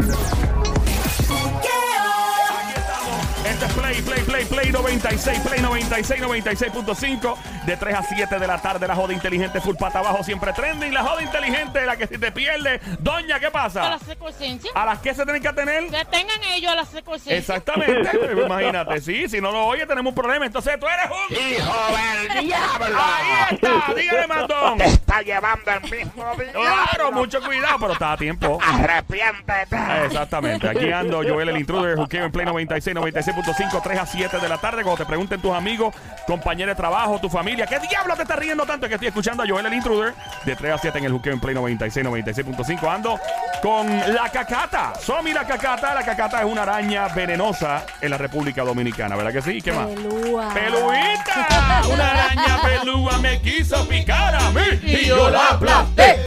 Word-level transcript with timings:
Aquí 0.00 0.49
Este 3.60 3.66
es 3.66 3.78
Play, 3.78 4.02
Play, 4.02 4.24
Play, 4.24 4.44
Play 4.46 4.72
96, 4.72 5.40
Play 5.40 5.60
96, 5.60 6.22
96.5. 6.22 7.36
De 7.66 7.76
3 7.76 7.94
a 7.94 8.02
7 8.02 8.38
de 8.38 8.46
la 8.46 8.56
tarde, 8.56 8.88
la 8.88 8.94
joda 8.96 9.12
inteligente, 9.12 9.60
full 9.60 9.76
pata 9.76 9.98
abajo, 9.98 10.24
siempre 10.24 10.50
trending. 10.54 10.94
La 10.94 11.02
joda 11.02 11.22
inteligente, 11.22 11.84
la 11.84 11.94
que 11.94 12.06
si 12.06 12.16
te 12.16 12.32
pierde. 12.32 12.80
Doña, 13.00 13.38
¿qué 13.38 13.48
A 13.48 13.50
pasa? 13.50 13.98
¿A 14.74 14.86
las 14.86 14.98
que 15.00 15.14
se 15.14 15.24
tienen 15.24 15.42
que 15.42 15.48
atener? 15.48 15.88
Que 15.88 16.04
tengan 16.06 16.42
ellos 16.54 16.72
a 16.72 16.74
la 16.74 16.84
secuencia. 16.86 17.36
Exactamente, 17.36 18.10
imagínate, 18.46 19.00
sí, 19.02 19.28
si 19.28 19.40
no 19.42 19.52
lo 19.52 19.66
oye 19.66 19.86
tenemos 19.86 20.10
un 20.10 20.14
problema, 20.14 20.46
entonces 20.46 20.80
tú 20.80 20.86
eres 20.86 21.06
un... 21.10 21.36
¡Hijo 21.36 21.74
del 22.30 22.46
diablo! 22.46 22.98
Ahí 22.98 23.54
está, 23.56 23.94
dígale 23.94 24.26
Matón. 24.26 24.78
Te 24.78 24.84
está 24.86 25.20
llevando 25.22 25.70
el 25.70 25.82
mismo 25.82 26.34
diablo. 26.36 26.60
Claro, 26.62 27.12
mucho 27.12 27.42
cuidado, 27.42 27.76
pero 27.78 27.92
está 27.92 28.12
a 28.12 28.16
tiempo. 28.16 28.58
Arrepiéntete. 28.62 29.76
Exactamente, 30.06 30.66
aquí 30.68 30.90
ando 30.90 31.18
Joel 31.18 31.50
el 31.50 31.58
Intruder, 31.58 31.96
Juqueo 31.96 32.24
en 32.24 32.32
Play 32.32 32.46
96, 32.46 32.96
96.5, 32.96 33.49
3 33.56 33.98
a 33.98 34.06
7 34.06 34.38
de 34.38 34.48
la 34.48 34.58
tarde, 34.58 34.82
cuando 34.82 35.02
te 35.02 35.06
pregunten 35.06 35.40
tus 35.40 35.52
amigos, 35.52 35.94
compañeros 36.26 36.76
de 36.76 36.76
trabajo, 36.76 37.18
tu 37.20 37.28
familia, 37.28 37.66
¿qué 37.66 37.78
diablo 37.80 38.14
te 38.16 38.22
está 38.22 38.36
riendo 38.36 38.64
tanto 38.64 38.88
que 38.88 38.94
estoy 38.94 39.08
escuchando 39.08 39.42
a 39.42 39.46
Joel 39.48 39.66
el 39.66 39.74
Intruder? 39.74 40.14
De 40.44 40.56
3 40.56 40.74
a 40.74 40.78
7 40.78 40.98
en 40.98 41.04
el 41.04 41.12
Juqueo 41.12 41.32
en 41.32 41.40
Play 41.40 41.54
96, 41.54 42.06
96.5, 42.06 42.94
ando 42.94 43.18
con 43.62 43.86
la 43.88 44.30
cacata, 44.32 44.92
Somi 45.00 45.32
la 45.32 45.46
cacata, 45.46 45.94
la 45.94 46.02
cacata 46.02 46.40
es 46.40 46.44
una 46.44 46.62
araña 46.62 47.08
venenosa 47.08 47.84
en 48.00 48.10
la 48.10 48.18
República 48.18 48.62
Dominicana, 48.62 49.16
¿verdad 49.16 49.32
que 49.32 49.42
sí? 49.42 49.60
¿Qué 49.60 49.72
más? 49.72 49.86
Pelúa. 49.88 50.54
¡Peluita! 50.54 51.82
Una 51.92 52.10
araña 52.10 52.60
pelúa 52.62 53.18
me 53.18 53.40
quiso 53.40 53.86
picar 53.88 54.34
a 54.34 54.50
mí 54.50 54.62
y 54.82 55.06
yo 55.06 55.30
la 55.30 55.48
aplasté. 55.48 56.22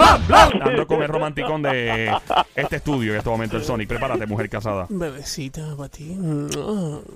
Ando 0.62 0.88
con 0.88 1.02
el 1.02 1.08
romanticón 1.08 1.62
de 1.62 2.16
este 2.56 2.78
estudio 2.78 3.14
en 3.14 3.18
este 3.20 3.30
momento, 3.30 3.58
el 3.58 3.64
Sonic. 3.64 3.88
Prepárate, 3.88 4.26
mujer 4.26 4.50
casada. 4.50 4.86
Bebecita, 4.90 5.76
para 5.76 5.90
ti. 5.90 6.16
Mm, 6.16 6.48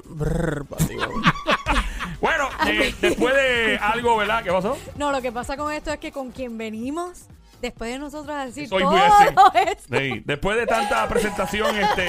brr, 0.05 0.65
pa' 0.65 0.77
ti. 0.77 0.95
Bueno, 2.19 2.49
eh, 2.65 2.95
después 2.99 3.35
de 3.35 3.77
algo, 3.77 4.17
¿verdad? 4.17 4.43
¿Qué 4.43 4.51
pasó? 4.51 4.75
No, 4.95 5.11
lo 5.11 5.21
que 5.21 5.31
pasa 5.31 5.55
con 5.55 5.71
esto 5.71 5.91
es 5.93 5.99
que 5.99 6.11
con 6.11 6.31
quien 6.31 6.57
venimos, 6.57 7.27
después 7.61 7.91
de 7.91 7.99
nosotros 7.99 8.35
decir 8.45 8.67
Soy 8.69 8.81
todo 8.83 8.91
muy 8.91 8.99
así. 9.01 9.25
esto. 9.67 9.97
Sí, 9.97 10.21
Después 10.25 10.57
de 10.57 10.65
tanta 10.67 11.07
presentación, 11.07 11.75
este, 11.77 12.07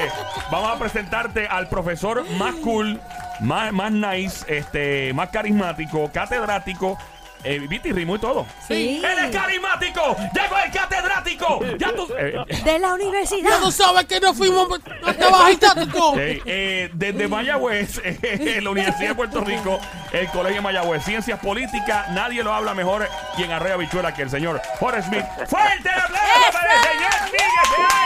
vamos 0.51 0.71
a 0.75 0.79
presentarte 0.79 1.47
al 1.47 1.69
profesor 1.69 2.29
más 2.33 2.55
cool, 2.57 3.01
más, 3.41 3.73
más 3.73 3.93
nice, 3.93 4.45
este, 4.49 5.13
más 5.15 5.31
carismático, 5.31 6.11
catedrático. 6.13 6.99
Eh, 7.45 7.65
¿Viste? 7.69 7.89
Y 7.91 7.93
rimó 7.93 8.17
y 8.17 8.19
todo. 8.19 8.47
Sí. 8.67 9.01
¡Él 9.05 9.19
es 9.25 9.31
carismático! 9.31 10.17
¡Llegó 10.35 10.57
el 10.65 10.73
catedrático! 10.73 11.61
¡Ya 11.79 11.93
tú! 11.95 12.09
eh, 12.19 12.37
eh, 12.49 12.63
De 12.65 12.79
la 12.79 12.95
universidad. 12.95 13.51
Ya 13.51 13.61
tú 13.61 13.71
sabes 13.71 14.05
que 14.07 14.21
no 14.21 14.35
fuimos 14.35 14.69
hasta 15.05 15.31
bajita, 15.31 15.75
Tico. 15.75 16.15
Sí, 16.15 16.43
eh, 16.45 16.91
desde 16.93 17.29
Mayagüez, 17.29 18.01
eh, 18.05 18.61
la 18.63 18.71
Universidad 18.71 19.11
de 19.11 19.15
Puerto 19.15 19.41
Rico, 19.43 19.79
el 20.13 20.27
Colegio 20.29 20.57
de 20.57 20.63
Mayagüez, 20.63 21.05
Ciencias 21.05 21.39
Políticas, 21.39 22.11
nadie 22.11 22.43
lo 22.43 22.53
habla 22.53 22.75
mejor 22.75 23.09
quien 23.37 23.53
arrea 23.53 23.77
bichuela 23.77 24.13
que 24.15 24.23
el 24.23 24.31
señor 24.31 24.61
Jorge 24.81 25.03
Smith. 25.03 25.25
¡Fuerte 25.49 25.89
el 25.89 26.01
aplauso 26.01 26.53
para 26.53 26.75
el 26.75 26.83
señor 26.83 27.33
Miguel! 27.33 27.98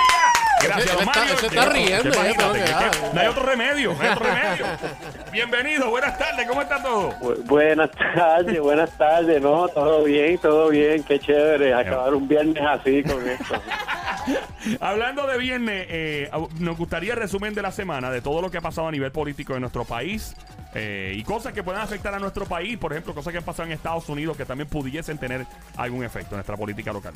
Gracias, 0.63 0.97
don 0.97 1.05
Mario. 1.07 1.35
ese 1.35 1.47
está 1.47 1.65
riendo, 1.67 2.55
eh. 2.55 2.65
No 3.15 3.21
hay 3.21 3.27
otro 3.27 3.43
remedio, 3.45 3.95
no 3.95 4.01
hay 4.03 4.09
otro 4.11 4.27
remedio. 4.27 4.67
Bienvenido, 5.33 5.91
buenas 5.91 6.19
tardes, 6.19 6.47
¿cómo 6.49 6.63
está 6.63 6.83
todo? 6.83 7.11
Bu- 7.21 7.43
Buenas 7.45 7.91
tardes, 7.93 8.61
buenas 8.61 8.97
tardes, 8.97 9.41
no, 9.43 9.69
todo 9.69 10.05
bien, 10.05 10.39
todo 10.39 10.69
bien, 10.71 11.03
qué 11.05 11.19
chévere, 11.19 11.75
acabar 11.75 12.15
un 12.15 12.29
viernes 12.29 12.63
así 12.63 13.03
con 13.03 13.27
esto. 13.29 13.55
Hablando 14.81 15.27
de 15.27 15.39
viernes, 15.39 15.87
eh, 15.89 16.31
nos 16.61 16.77
gustaría 16.77 17.15
el 17.15 17.19
resumen 17.19 17.55
de 17.55 17.63
la 17.63 17.73
semana 17.73 18.11
de 18.11 18.21
todo 18.21 18.41
lo 18.41 18.51
que 18.51 18.59
ha 18.59 18.61
pasado 18.61 18.89
a 18.89 18.93
nivel 18.93 19.11
político 19.11 19.55
en 19.55 19.61
nuestro 19.61 19.85
país 19.85 20.35
eh, 20.75 21.13
y 21.17 21.23
cosas 21.25 21.53
que 21.53 21.63
puedan 21.63 21.83
afectar 21.83 22.15
a 22.15 22.19
nuestro 22.19 22.47
país, 22.47 22.79
por 22.79 22.93
ejemplo, 22.93 23.15
cosas 23.15 23.33
que 23.33 23.39
han 23.39 23.45
pasado 23.45 23.67
en 23.67 23.73
Estados 23.73 24.09
Unidos 24.09 24.37
que 24.37 24.45
también 24.45 24.69
pudiesen 24.69 25.19
tener 25.19 25.45
algún 25.77 26.05
efecto 26.05 26.31
en 26.35 26.37
nuestra 26.39 26.57
política 26.57 26.93
local. 26.93 27.13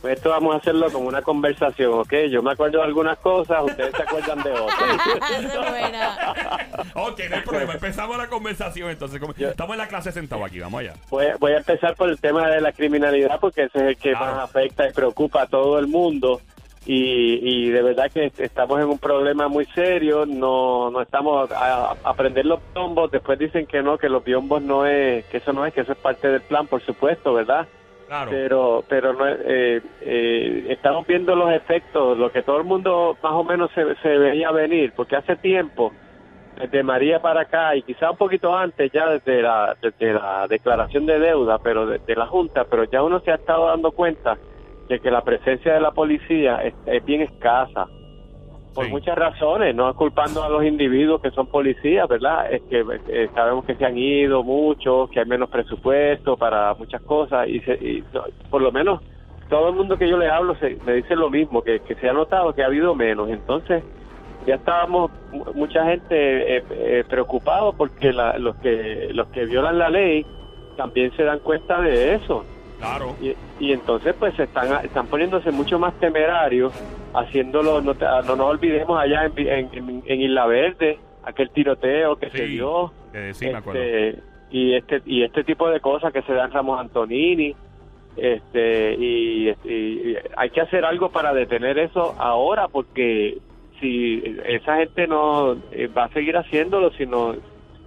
Pues 0.00 0.16
esto 0.16 0.30
vamos 0.30 0.54
a 0.54 0.58
hacerlo 0.58 0.90
como 0.90 1.08
una 1.08 1.20
conversación, 1.20 1.92
¿ok? 1.92 2.12
Yo 2.30 2.42
me 2.42 2.52
acuerdo 2.52 2.78
de 2.78 2.84
algunas 2.84 3.18
cosas, 3.18 3.62
ustedes 3.62 3.94
se 3.94 4.02
acuerdan 4.02 4.42
de 4.42 4.50
otras. 4.52 4.98
Buena. 5.70 6.34
ok, 6.94 7.20
no 7.28 7.36
hay 7.36 7.42
problema. 7.42 7.72
Empezamos 7.74 8.16
la 8.16 8.28
conversación 8.28 8.90
entonces. 8.90 9.20
Estamos 9.38 9.74
en 9.74 9.78
la 9.78 9.88
clase 9.88 10.10
sentados 10.12 10.46
aquí, 10.46 10.58
vamos 10.60 10.80
allá. 10.80 10.94
Voy, 11.10 11.26
voy 11.38 11.52
a 11.52 11.58
empezar 11.58 11.94
por 11.96 12.08
el 12.08 12.18
tema 12.18 12.48
de 12.48 12.60
la 12.62 12.72
criminalidad 12.72 13.38
porque 13.40 13.64
ese 13.64 13.78
es 13.78 13.84
el 13.88 13.96
que 13.96 14.12
Claro. 14.12 14.36
más 14.36 14.44
afecta 14.44 14.88
y 14.88 14.92
preocupa 14.92 15.42
a 15.42 15.46
todo 15.46 15.78
el 15.78 15.86
mundo. 15.86 16.40
Y, 16.86 17.66
y 17.66 17.70
de 17.70 17.82
verdad 17.82 18.10
que 18.10 18.32
estamos 18.38 18.80
en 18.80 18.86
un 18.86 18.98
problema 18.98 19.48
muy 19.48 19.66
serio, 19.66 20.24
no, 20.24 20.90
no 20.90 21.02
estamos 21.02 21.50
a, 21.52 21.94
a 22.02 22.14
prender 22.14 22.46
los 22.46 22.58
biombos, 22.72 23.10
después 23.10 23.38
dicen 23.38 23.66
que 23.66 23.82
no, 23.82 23.98
que 23.98 24.08
los 24.08 24.24
biombos 24.24 24.62
no 24.62 24.86
es, 24.86 25.26
que 25.26 25.36
eso 25.36 25.52
no 25.52 25.66
es, 25.66 25.74
que 25.74 25.82
eso 25.82 25.92
es 25.92 25.98
parte 25.98 26.28
del 26.28 26.40
plan, 26.40 26.66
por 26.66 26.80
supuesto, 26.82 27.34
¿verdad? 27.34 27.68
Pero 28.28 28.84
pero 28.88 29.12
no 29.12 29.28
eh, 29.28 29.80
eh, 30.00 30.66
estamos 30.68 31.06
viendo 31.06 31.36
los 31.36 31.52
efectos 31.52 32.18
lo 32.18 32.32
que 32.32 32.42
todo 32.42 32.58
el 32.58 32.64
mundo 32.64 33.16
más 33.22 33.32
o 33.32 33.44
menos 33.44 33.70
se, 33.72 33.84
veía 33.84 34.50
venir 34.50 34.92
porque 34.96 35.14
hace 35.14 35.36
tiempo 35.36 35.92
desde 36.58 36.82
María 36.82 37.22
para 37.22 37.42
acá 37.42 37.76
y 37.76 37.82
quizá 37.82 38.10
un 38.10 38.16
poquito 38.16 38.56
antes 38.56 38.90
ya 38.90 39.10
desde 39.10 39.42
la 39.42 39.76
desde 39.80 40.12
la 40.12 40.48
declaración 40.48 41.06
de 41.06 41.20
deuda 41.20 41.58
pero 41.62 41.86
desde 41.86 42.16
la 42.16 42.26
junta 42.26 42.64
pero 42.64 42.82
ya 42.82 43.00
uno 43.00 43.20
se 43.20 43.30
ha 43.30 43.36
estado 43.36 43.66
dando 43.66 43.92
cuenta 43.92 44.36
de 44.88 44.98
que 44.98 45.10
la 45.10 45.22
presencia 45.22 45.74
de 45.74 45.80
la 45.80 45.92
policía 45.92 46.62
es 46.86 47.04
bien 47.04 47.22
escasa 47.22 47.86
por 48.74 48.84
Sí. 48.84 48.90
muchas 48.90 49.16
razones, 49.18 49.74
no 49.74 49.92
culpando 49.94 50.42
a 50.44 50.48
los 50.48 50.64
individuos 50.64 51.20
que 51.20 51.30
son 51.32 51.46
policías, 51.48 52.08
¿verdad? 52.08 52.52
Es 52.52 52.62
que 52.62 52.84
eh, 53.08 53.28
sabemos 53.34 53.64
que 53.64 53.74
se 53.74 53.84
han 53.84 53.98
ido 53.98 54.42
muchos, 54.44 55.10
que 55.10 55.20
hay 55.20 55.26
menos 55.26 55.50
presupuesto 55.50 56.36
para 56.36 56.74
muchas 56.74 57.02
cosas 57.02 57.48
y, 57.48 57.60
se- 57.60 57.74
y 57.74 58.04
no, 58.12 58.22
por 58.48 58.62
lo 58.62 58.70
menos 58.70 59.00
todo 59.48 59.70
el 59.70 59.74
mundo 59.74 59.96
que 59.98 60.08
yo 60.08 60.16
le 60.16 60.28
hablo 60.30 60.54
se, 60.56 60.78
me 60.86 60.92
dice 60.94 61.16
lo 61.16 61.28
mismo, 61.30 61.62
que, 61.62 61.80
que 61.80 61.96
se 61.96 62.08
ha 62.08 62.12
notado 62.12 62.52
que 62.54 62.62
ha 62.62 62.66
habido 62.66 62.94
menos. 62.94 63.28
Entonces 63.28 63.82
ya 64.46 64.54
estábamos 64.54 65.10
mu- 65.32 65.44
mucha 65.54 65.84
gente 65.86 66.56
eh, 66.58 66.62
eh, 66.70 67.04
preocupados 67.08 67.74
porque 67.76 68.12
la- 68.12 68.38
los 68.38 68.54
que 68.56 69.08
los 69.12 69.26
que 69.28 69.46
violan 69.46 69.78
la 69.78 69.88
ley 69.90 70.24
también 70.76 71.10
se 71.16 71.24
dan 71.24 71.40
cuenta 71.40 71.80
de 71.80 72.14
eso. 72.14 72.44
Claro. 72.80 73.14
Y, 73.20 73.34
y 73.58 73.72
entonces 73.72 74.14
pues 74.18 74.36
están 74.38 74.84
están 74.84 75.06
poniéndose 75.06 75.50
mucho 75.52 75.78
más 75.78 75.94
temerarios, 76.00 76.72
haciéndolo, 77.14 77.80
no, 77.82 77.94
te- 77.94 78.04
no 78.06 78.34
nos 78.36 78.40
olvidemos 78.46 78.98
allá 78.98 79.26
en, 79.26 79.32
en, 79.72 80.02
en- 80.06 80.20
Isla 80.20 80.46
Verde, 80.46 80.98
aquel 81.22 81.50
tiroteo 81.50 82.16
que 82.16 82.30
se 82.30 82.46
dio. 82.46 82.92
eh, 83.12 83.30
sí, 83.34 83.46
me 83.46 83.56
acuerdo. 83.58 83.82
este, 83.82 84.18
y 84.50 84.74
este 84.74 85.02
y 85.06 85.22
este 85.22 85.44
tipo 85.44 85.68
de 85.70 85.78
cosas 85.80 86.12
que 86.12 86.22
se 86.22 86.32
dan 86.32 86.50
Ramos 86.50 86.80
Antonini 86.80 87.54
este 88.16 88.94
y, 88.98 89.48
y 89.64 90.16
hay 90.36 90.50
que 90.50 90.60
hacer 90.60 90.84
algo 90.84 91.10
para 91.10 91.32
detener 91.32 91.78
eso 91.78 92.14
ahora 92.18 92.66
porque 92.68 93.38
si 93.78 94.22
esa 94.46 94.76
gente 94.78 95.06
no 95.06 95.52
eh, 95.70 95.86
va 95.86 96.04
a 96.04 96.08
seguir 96.12 96.36
haciéndolo 96.36 96.90
sino 96.92 97.34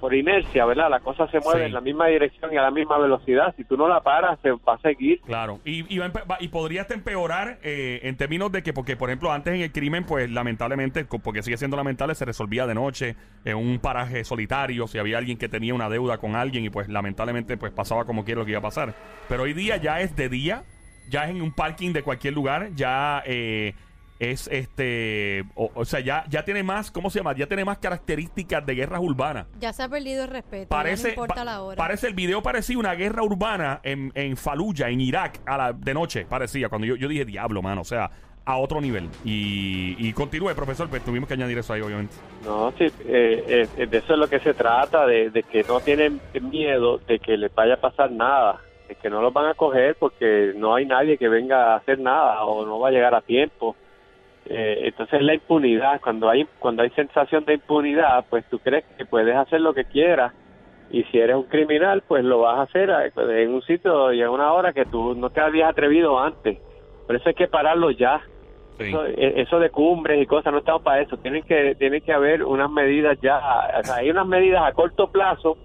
por 0.04 0.14
inercia, 0.14 0.66
¿verdad? 0.66 0.90
La 0.90 1.00
cosa 1.00 1.30
se 1.32 1.40
mueve 1.40 1.62
Sí. 1.62 1.66
en 1.68 1.74
la 1.74 1.80
misma 1.80 2.08
dirección 2.08 2.54
y 2.54 2.58
a 2.58 2.62
la 2.62 2.72
misma 2.72 2.98
velocidad. 2.98 3.54
Si 3.56 3.64
tú 3.64 3.78
no 3.78 3.88
la 3.88 4.02
paras, 4.02 4.38
se 4.42 4.52
va 4.52 4.74
a 4.74 4.78
seguir. 4.80 5.22
Claro, 5.22 5.62
y, 5.64 5.86
y, 5.96 5.98
va 5.98 6.08
a 6.08 6.12
empe- 6.12 6.30
va- 6.30 6.36
y 6.42 6.50
podría 6.50 6.82
hasta 6.82 6.94
empeorar 6.94 7.60
eh, 7.64 8.02
en 8.04 8.18
términos 8.18 8.52
de 8.52 8.64
que, 8.64 8.74
porque 8.74 8.98
por 8.98 9.10
ejemplo 9.10 9.32
antes 9.32 9.54
en 9.54 9.62
el 9.62 9.72
crimen, 9.72 10.04
pues 10.06 10.30
lamentablemente, 10.30 11.06
porque 11.06 11.42
sigue 11.42 11.56
siendo 11.56 11.78
lamentable, 11.78 12.16
se 12.16 12.26
resolvía 12.26 12.68
de 12.68 12.74
noche 12.76 13.16
en 13.46 13.56
un 13.56 13.80
paraje 13.80 14.26
solitario, 14.26 14.88
si 14.88 14.98
había 14.98 15.20
alguien 15.20 15.38
que 15.38 15.48
tenía 15.48 15.74
una 15.74 15.88
deuda 15.88 16.18
con 16.18 16.36
alguien 16.36 16.66
y 16.66 16.70
pues 16.70 16.90
lamentablemente 16.90 17.56
pues 17.56 17.72
pasaba 17.72 18.04
como 18.04 18.26
quiera 18.26 18.40
lo 18.42 18.46
que 18.46 18.52
iba 18.52 18.60
a 18.60 18.64
pasar. 18.64 18.94
Pero 19.30 19.44
hoy 19.44 19.54
día 19.54 19.78
ya 19.78 20.02
es 20.02 20.18
de 20.18 20.28
día, 20.28 20.64
ya 21.10 21.24
es 21.24 21.30
en 21.30 21.42
un 21.42 21.54
parking 21.54 21.94
de 21.94 22.04
cualquier 22.04 22.34
lugar, 22.34 22.72
ya 22.76 23.24
eh, 23.26 23.74
es 24.20 24.48
este, 24.48 25.44
o, 25.56 25.72
o 25.74 25.86
sea, 25.86 26.00
ya, 26.00 26.24
ya 26.30 26.46
tiene 26.46 26.64
más, 26.64 26.92
¿cómo 26.92 27.10
se 27.10 27.20
llama? 27.20 27.36
Ya 27.36 27.48
tiene 27.48 27.66
más 27.66 27.78
características 27.80 28.66
de 28.66 28.76
guerras 28.76 29.02
urbanas. 29.02 29.48
Ya 29.60 29.74
se 29.74 29.84
ha 29.84 29.90
perdido 29.90 30.24
el 30.24 30.30
respeto. 30.30 30.70
Parece, 30.70 31.04
no 31.10 31.10
importa 31.10 31.36
pa- 31.36 31.44
la 31.46 31.62
hora. 31.62 31.76
parece 31.78 32.08
el 32.08 32.14
video 32.14 32.42
parecía 32.42 32.78
una 32.78 32.94
guerra 32.96 33.24
urbana 33.24 33.80
en, 33.84 34.12
en 34.16 34.38
Fallujah, 34.38 34.90
en 34.90 35.02
Irak, 35.02 35.40
a 35.46 35.58
la, 35.58 35.74
de 35.74 35.94
noche, 35.94 36.26
parecía. 36.26 36.70
Cuando 36.70 36.88
yo, 36.88 36.96
yo 36.96 37.08
dije, 37.08 37.26
diablo, 37.26 37.62
mano, 37.62 37.82
o 37.82 37.86
sea, 37.86 38.10
a 38.46 38.58
otro 38.58 38.82
nivel. 38.82 39.10
Y, 39.26 39.96
y 39.98 40.14
continúe, 40.14 40.54
profesor, 40.56 40.90
pues 40.90 41.04
tuvimos 41.04 41.28
que 41.28 41.34
añadir 41.34 41.58
eso 41.58 41.74
ahí, 41.74 41.82
obviamente. 41.82 42.16
No, 42.46 42.72
sí, 42.78 42.86
eh, 43.06 43.68
eh, 43.78 43.86
de 43.88 43.98
eso 43.98 44.14
es 44.14 44.20
lo 44.20 44.28
que 44.28 44.40
se 44.40 44.54
trata, 44.54 45.06
de, 45.06 45.30
de 45.30 45.44
que 45.44 45.64
no 45.64 45.80
tienen 45.80 46.20
miedo 46.42 46.98
de 47.00 47.20
que 47.20 47.38
les 47.38 47.54
vaya 47.56 47.76
a 47.76 47.82
pasar 47.82 48.12
nada, 48.12 48.60
de 48.88 48.96
que 48.96 49.10
no 49.10 49.22
los 49.22 49.34
van 49.34 49.46
a 49.48 49.54
coger 49.54 49.96
porque 49.98 50.52
no 50.58 50.76
hay 50.76 50.86
nadie 50.86 51.18
que 51.18 51.30
venga 51.30 51.74
a 51.74 51.78
hacer 51.78 52.00
nada 52.00 52.44
o 52.44 52.66
no 52.66 52.80
va 52.80 52.90
a 52.90 52.92
llegar 52.92 53.16
a 53.16 53.22
tiempo. 53.22 53.76
Eh, 54.46 54.82
entonces 54.88 55.22
la 55.22 55.34
impunidad, 55.34 56.02
cuando 56.02 56.30
hay 56.30 56.46
cuando 56.60 56.84
hay 56.84 56.90
sensación 56.92 57.46
de 57.46 57.54
impunidad, 57.56 58.26
pues 58.30 58.44
tú 58.50 58.60
crees 58.60 58.84
que 58.98 59.06
puedes 59.06 59.36
hacer 59.36 59.62
lo 59.62 59.74
que 59.74 59.86
quieras 59.86 60.34
y 60.92 61.04
si 61.06 61.18
eres 61.20 61.36
un 61.38 61.44
criminal, 61.44 62.04
pues 62.08 62.24
lo 62.24 62.40
vas 62.40 62.60
a 62.60 62.62
hacer 62.64 62.92
a- 62.92 63.06
en 63.08 63.54
un 63.54 63.62
sitio 63.64 64.12
y 64.12 64.22
a 64.22 64.30
una 64.30 64.52
hora 64.54 64.74
que 64.74 64.86
tú 64.86 65.16
no 65.16 65.30
te 65.30 65.40
habías 65.42 65.70
atrevido 65.70 66.20
antes. 66.20 66.60
Por 67.08 67.16
eso 67.16 67.30
hay 67.30 67.36
que 67.36 67.48
pararlo 67.48 67.90
ya. 67.92 68.22
Sí. 68.78 68.86
Eso, 68.90 69.06
eh, 69.06 69.34
eso 69.38 69.60
de 69.60 69.70
cumbres 69.70 70.22
y 70.22 70.26
cosas, 70.26 70.52
no 70.52 70.60
estamos 70.60 70.82
para 70.82 71.02
eso. 71.02 71.18
Tienen 71.18 71.44
que, 71.44 71.76
tienen 71.76 72.02
que 72.02 72.12
haber 72.12 72.44
unas 72.44 72.70
medidas 72.70 73.18
ya, 73.22 73.40
o 73.80 73.84
sea, 73.84 73.96
hay 73.98 74.10
unas 74.10 74.28
medidas 74.28 74.64
a 74.64 74.72
corto 74.74 75.08
plazo 75.12 75.58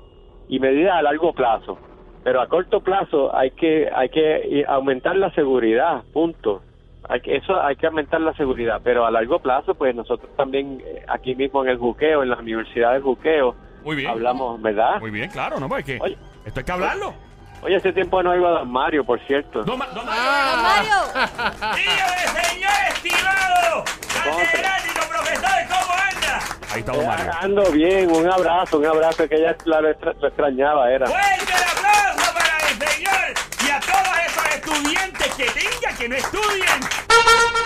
y 0.48 0.58
medidas 0.60 0.94
a 0.94 1.02
largo 1.02 1.32
plazo. 1.32 1.78
Pero 2.22 2.40
a 2.40 2.46
corto 2.48 2.80
plazo 2.80 3.34
hay 3.34 3.50
que, 3.52 3.88
hay 3.92 4.08
que 4.10 4.64
aumentar 4.68 5.16
la 5.16 5.30
seguridad, 5.32 6.02
punto. 6.12 6.62
Hay 7.08 7.20
que, 7.22 7.36
eso 7.36 7.60
hay 7.62 7.74
que 7.76 7.86
aumentar 7.86 8.20
la 8.20 8.34
seguridad, 8.34 8.80
pero 8.84 9.06
a 9.06 9.10
largo 9.10 9.38
plazo, 9.38 9.74
pues 9.74 9.94
nosotros 9.94 10.30
también 10.36 10.82
eh, 10.84 11.04
aquí 11.08 11.34
mismo 11.34 11.62
en 11.64 11.70
el 11.70 11.78
Juqueo, 11.78 12.22
en 12.22 12.28
la 12.30 12.36
Universidad 12.36 12.92
del 12.92 13.02
Juqueo, 13.02 13.54
Muy 13.82 13.96
bien. 13.96 14.10
hablamos, 14.10 14.60
¿verdad? 14.60 15.00
Muy 15.00 15.10
bien, 15.10 15.30
claro, 15.30 15.58
no, 15.58 15.68
pues 15.68 15.80
es 15.80 15.86
que 15.86 16.04
Oye. 16.04 16.18
esto 16.44 16.60
hay 16.60 16.64
que 16.66 16.72
hablarlo. 16.72 17.14
Oye, 17.62 17.76
hace 17.76 17.92
tiempo 17.92 18.22
no 18.22 18.36
iba 18.36 18.48
a 18.50 18.52
Don 18.60 18.70
Mario, 18.70 19.04
por 19.04 19.18
cierto. 19.26 19.64
Don 19.64 19.78
Ma- 19.78 19.86
Don 19.88 20.04
Mario. 20.06 20.20
Don 20.52 20.62
Mario, 20.62 20.94
Dígame, 21.76 22.40
señor 22.40 22.70
estimado, 22.92 23.84
catedrático, 24.24 25.08
profesor, 25.08 25.50
¿cómo 25.68 25.92
anda? 25.94 26.38
Ahí 26.74 26.80
está 26.80 26.92
Don 26.92 27.06
Mario. 27.06 27.30
Ando 27.40 27.72
bien, 27.72 28.10
un 28.10 28.30
abrazo, 28.30 28.78
un 28.78 28.86
abrazo 28.86 29.28
que 29.28 29.34
ella 29.36 29.50
extra- 29.52 29.80
lo 29.80 29.88
extrañaba, 30.28 30.90
era. 30.92 31.06
Fuerte 31.06 31.52
estudien. 36.12 36.80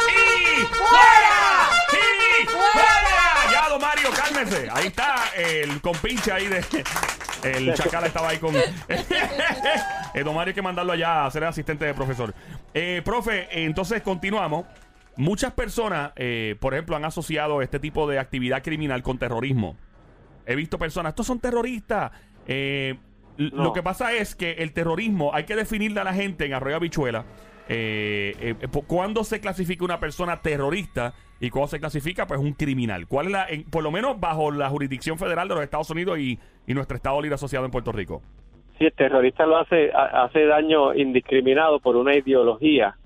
¡Y 0.09 0.63
fuera! 0.67 1.71
¡Y 1.93 2.47
fuera! 2.47 3.53
Ya, 3.53 3.69
don 3.69 3.81
Mario, 3.81 4.11
cálmese. 4.15 4.69
Ahí 4.73 4.87
está 4.89 5.25
el 5.37 5.81
compinche 5.81 6.33
ahí 6.33 6.47
de... 6.49 6.65
El 7.43 7.75
chacal 7.75 8.05
estaba 8.05 8.29
ahí 8.31 8.39
con... 8.39 8.55
Eh, 10.15 10.25
don 10.25 10.35
Mario 10.35 10.51
hay 10.51 10.55
que 10.55 10.61
mandarlo 10.63 10.93
allá 10.93 11.25
a 11.25 11.31
ser 11.31 11.43
asistente 11.45 11.87
de 11.87 11.95
profesor. 11.95 12.35
Eh, 12.75 13.01
profe, 13.03 13.49
entonces 13.65 14.03
continuamos. 14.03 14.67
Muchas 15.17 15.53
personas, 15.53 16.13
eh, 16.17 16.57
por 16.61 16.75
ejemplo, 16.75 16.97
han 16.97 17.05
asociado 17.07 17.63
este 17.63 17.79
tipo 17.79 18.07
de 18.07 18.19
actividad 18.19 18.63
criminal 18.63 19.03
con 19.03 19.19
terrorismo. 19.19 19.77
He 20.45 20.55
visto 20.55 20.79
personas, 20.79 21.13
estos 21.13 21.27
son 21.27 21.41
terroristas. 21.41 22.11
Eh, 22.47 22.97
No. 23.39 23.65
Lo 23.65 23.73
que 23.73 23.83
pasa 23.83 24.13
es 24.13 24.35
que 24.35 24.53
el 24.53 24.73
terrorismo 24.75 25.35
hay 25.35 25.45
que 25.45 25.57
definirle 25.57 26.01
a 26.01 26.05
la 26.05 26.13
gente 26.13 26.45
en 26.45 26.53
Arroyo 26.53 26.77
Habichuela 26.77 27.25
eh, 27.69 28.35
eh, 28.41 28.69
cuándo 28.87 29.25
se 29.25 29.41
clasifica 29.41 29.85
una 29.85 30.01
persona 30.01 30.41
terrorista 30.43 31.15
y 31.41 31.51
cuándo 31.51 31.69
se 31.69 31.81
clasifica 31.81 32.27
pues 32.27 32.41
un 32.41 32.53
criminal. 32.53 33.07
¿Cuál 33.07 33.27
es 33.27 33.33
la, 33.33 33.47
en- 33.49 33.65
por 33.65 33.83
lo 33.83 33.91
menos 33.91 34.19
bajo 34.21 34.51
la 34.51 34.69
jurisdicción 34.69 35.19
federal 35.19 35.49
de 35.49 35.55
los 35.55 35.65
Estados 35.65 35.91
Unidos 35.91 36.19
y, 36.19 36.39
y 36.67 36.75
nuestro 36.75 36.97
Estado 36.97 37.21
Libre 37.21 37.35
Asociado 37.35 37.65
en 37.65 37.71
Puerto 37.71 37.93
Rico? 37.93 38.23
Si 38.79 38.85
el 38.87 38.93
terrorista 38.93 39.47
lo 39.47 39.59
hace, 39.59 39.91
ha- 39.93 40.25
hace 40.25 40.45
daño 40.47 40.95
indiscriminado 40.95 41.79
por 41.81 41.97
una 41.97 42.15
ideología, 42.17 42.97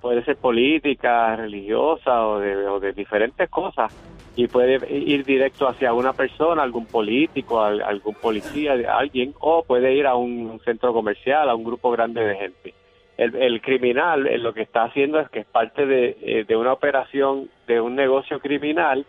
puede 0.00 0.24
ser 0.24 0.36
política, 0.36 1.34
religiosa 1.36 2.26
o 2.26 2.38
de, 2.38 2.56
o 2.66 2.78
de 2.80 2.92
diferentes 2.92 3.48
cosas, 3.50 3.92
y 4.36 4.46
puede 4.46 4.78
ir 4.96 5.24
directo 5.24 5.66
hacia 5.66 5.92
una 5.92 6.12
persona, 6.12 6.62
algún 6.62 6.86
político, 6.86 7.60
al- 7.60 7.82
algún 7.82 8.14
policía, 8.14 8.74
alguien, 8.96 9.34
o 9.40 9.64
puede 9.64 9.94
ir 9.94 10.06
a 10.06 10.14
un 10.14 10.60
centro 10.64 10.92
comercial, 10.92 11.48
a 11.48 11.54
un 11.56 11.64
grupo 11.64 11.90
grande 11.90 12.22
de 12.24 12.36
gente. 12.36 12.74
El, 13.18 13.34
el 13.36 13.60
criminal 13.60 14.26
eh, 14.28 14.38
lo 14.38 14.54
que 14.54 14.62
está 14.62 14.84
haciendo 14.84 15.18
es 15.20 15.28
que 15.28 15.40
es 15.40 15.46
parte 15.46 15.84
de, 15.86 16.16
eh, 16.22 16.44
de 16.48 16.56
una 16.56 16.72
operación, 16.72 17.50
de 17.66 17.80
un 17.80 17.94
negocio 17.96 18.38
criminal, 18.40 19.04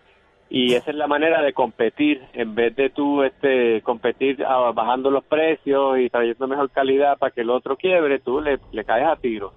y 0.49 0.73
esa 0.73 0.89
es 0.89 0.97
la 0.97 1.05
manera 1.05 1.43
de 1.43 1.53
competir. 1.53 2.21
En 2.33 2.55
vez 2.55 2.75
de 2.75 2.89
tú 2.89 3.21
este 3.23 3.81
competir 3.83 4.43
ah, 4.45 4.71
bajando 4.73 5.11
los 5.11 5.23
precios 5.23 5.99
y 5.99 6.09
trayendo 6.09 6.47
mejor 6.47 6.71
calidad 6.71 7.19
para 7.19 7.31
que 7.31 7.41
el 7.41 7.51
otro 7.51 7.77
quiebre 7.77 8.17
tú 8.19 8.41
le, 8.41 8.57
le 8.71 8.83
caes 8.83 9.05
a 9.07 9.15
tiro. 9.15 9.53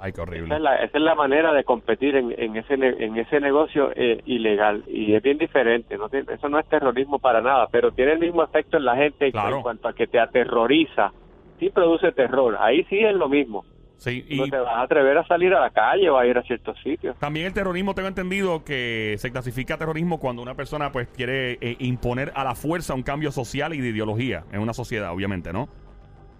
Ay, 0.00 0.10
qué 0.10 0.20
esa 0.20 0.22
horrible. 0.22 0.54
es 0.56 0.60
la, 0.60 0.74
esa 0.82 0.98
es 0.98 1.04
la 1.04 1.14
manera 1.14 1.52
de 1.52 1.62
competir 1.62 2.16
en, 2.16 2.34
en 2.36 2.56
ese 2.56 2.74
en 2.74 3.16
ese 3.18 3.38
negocio 3.38 3.92
eh, 3.94 4.20
ilegal. 4.26 4.82
Y 4.88 5.14
es 5.14 5.22
bien 5.22 5.38
diferente 5.38 5.96
no 5.96 6.08
eso 6.10 6.48
no 6.48 6.58
es 6.58 6.66
terrorismo 6.66 7.20
para 7.20 7.40
nada 7.40 7.68
pero 7.70 7.92
tiene 7.92 8.14
el 8.14 8.18
mismo 8.18 8.42
efecto 8.42 8.78
en 8.78 8.84
la 8.84 8.96
gente 8.96 9.30
Claro. 9.30 9.58
en 9.58 9.62
cuanto 9.62 9.86
a 9.86 9.92
que 9.92 10.08
te 10.08 10.18
aterroriza. 10.18 11.12
Sí 11.60 11.70
produce 11.70 12.10
terror 12.10 12.56
ahí 12.58 12.82
sí 12.90 12.98
es 12.98 13.14
lo 13.14 13.28
mismo 13.28 13.64
Sí, 14.02 14.26
no 14.30 14.46
te 14.48 14.56
vas 14.58 14.74
a 14.74 14.82
atrever 14.82 15.16
a 15.16 15.26
salir 15.26 15.54
a 15.54 15.60
la 15.60 15.70
calle 15.70 16.10
o 16.10 16.18
a 16.18 16.26
ir 16.26 16.36
a 16.36 16.42
ciertos 16.42 16.76
sitios 16.82 17.16
también 17.18 17.46
el 17.46 17.52
terrorismo, 17.54 17.94
tengo 17.94 18.08
entendido 18.08 18.64
que 18.64 19.14
se 19.18 19.30
clasifica 19.30 19.78
terrorismo 19.78 20.18
cuando 20.18 20.42
una 20.42 20.54
persona 20.54 20.90
pues 20.90 21.06
quiere 21.08 21.52
eh, 21.60 21.76
imponer 21.78 22.32
a 22.34 22.42
la 22.42 22.54
fuerza 22.56 22.94
un 22.94 23.02
cambio 23.04 23.30
social 23.30 23.74
y 23.74 23.80
de 23.80 23.88
ideología 23.90 24.42
en 24.52 24.60
una 24.60 24.72
sociedad, 24.72 25.12
obviamente, 25.12 25.52
¿no? 25.52 25.68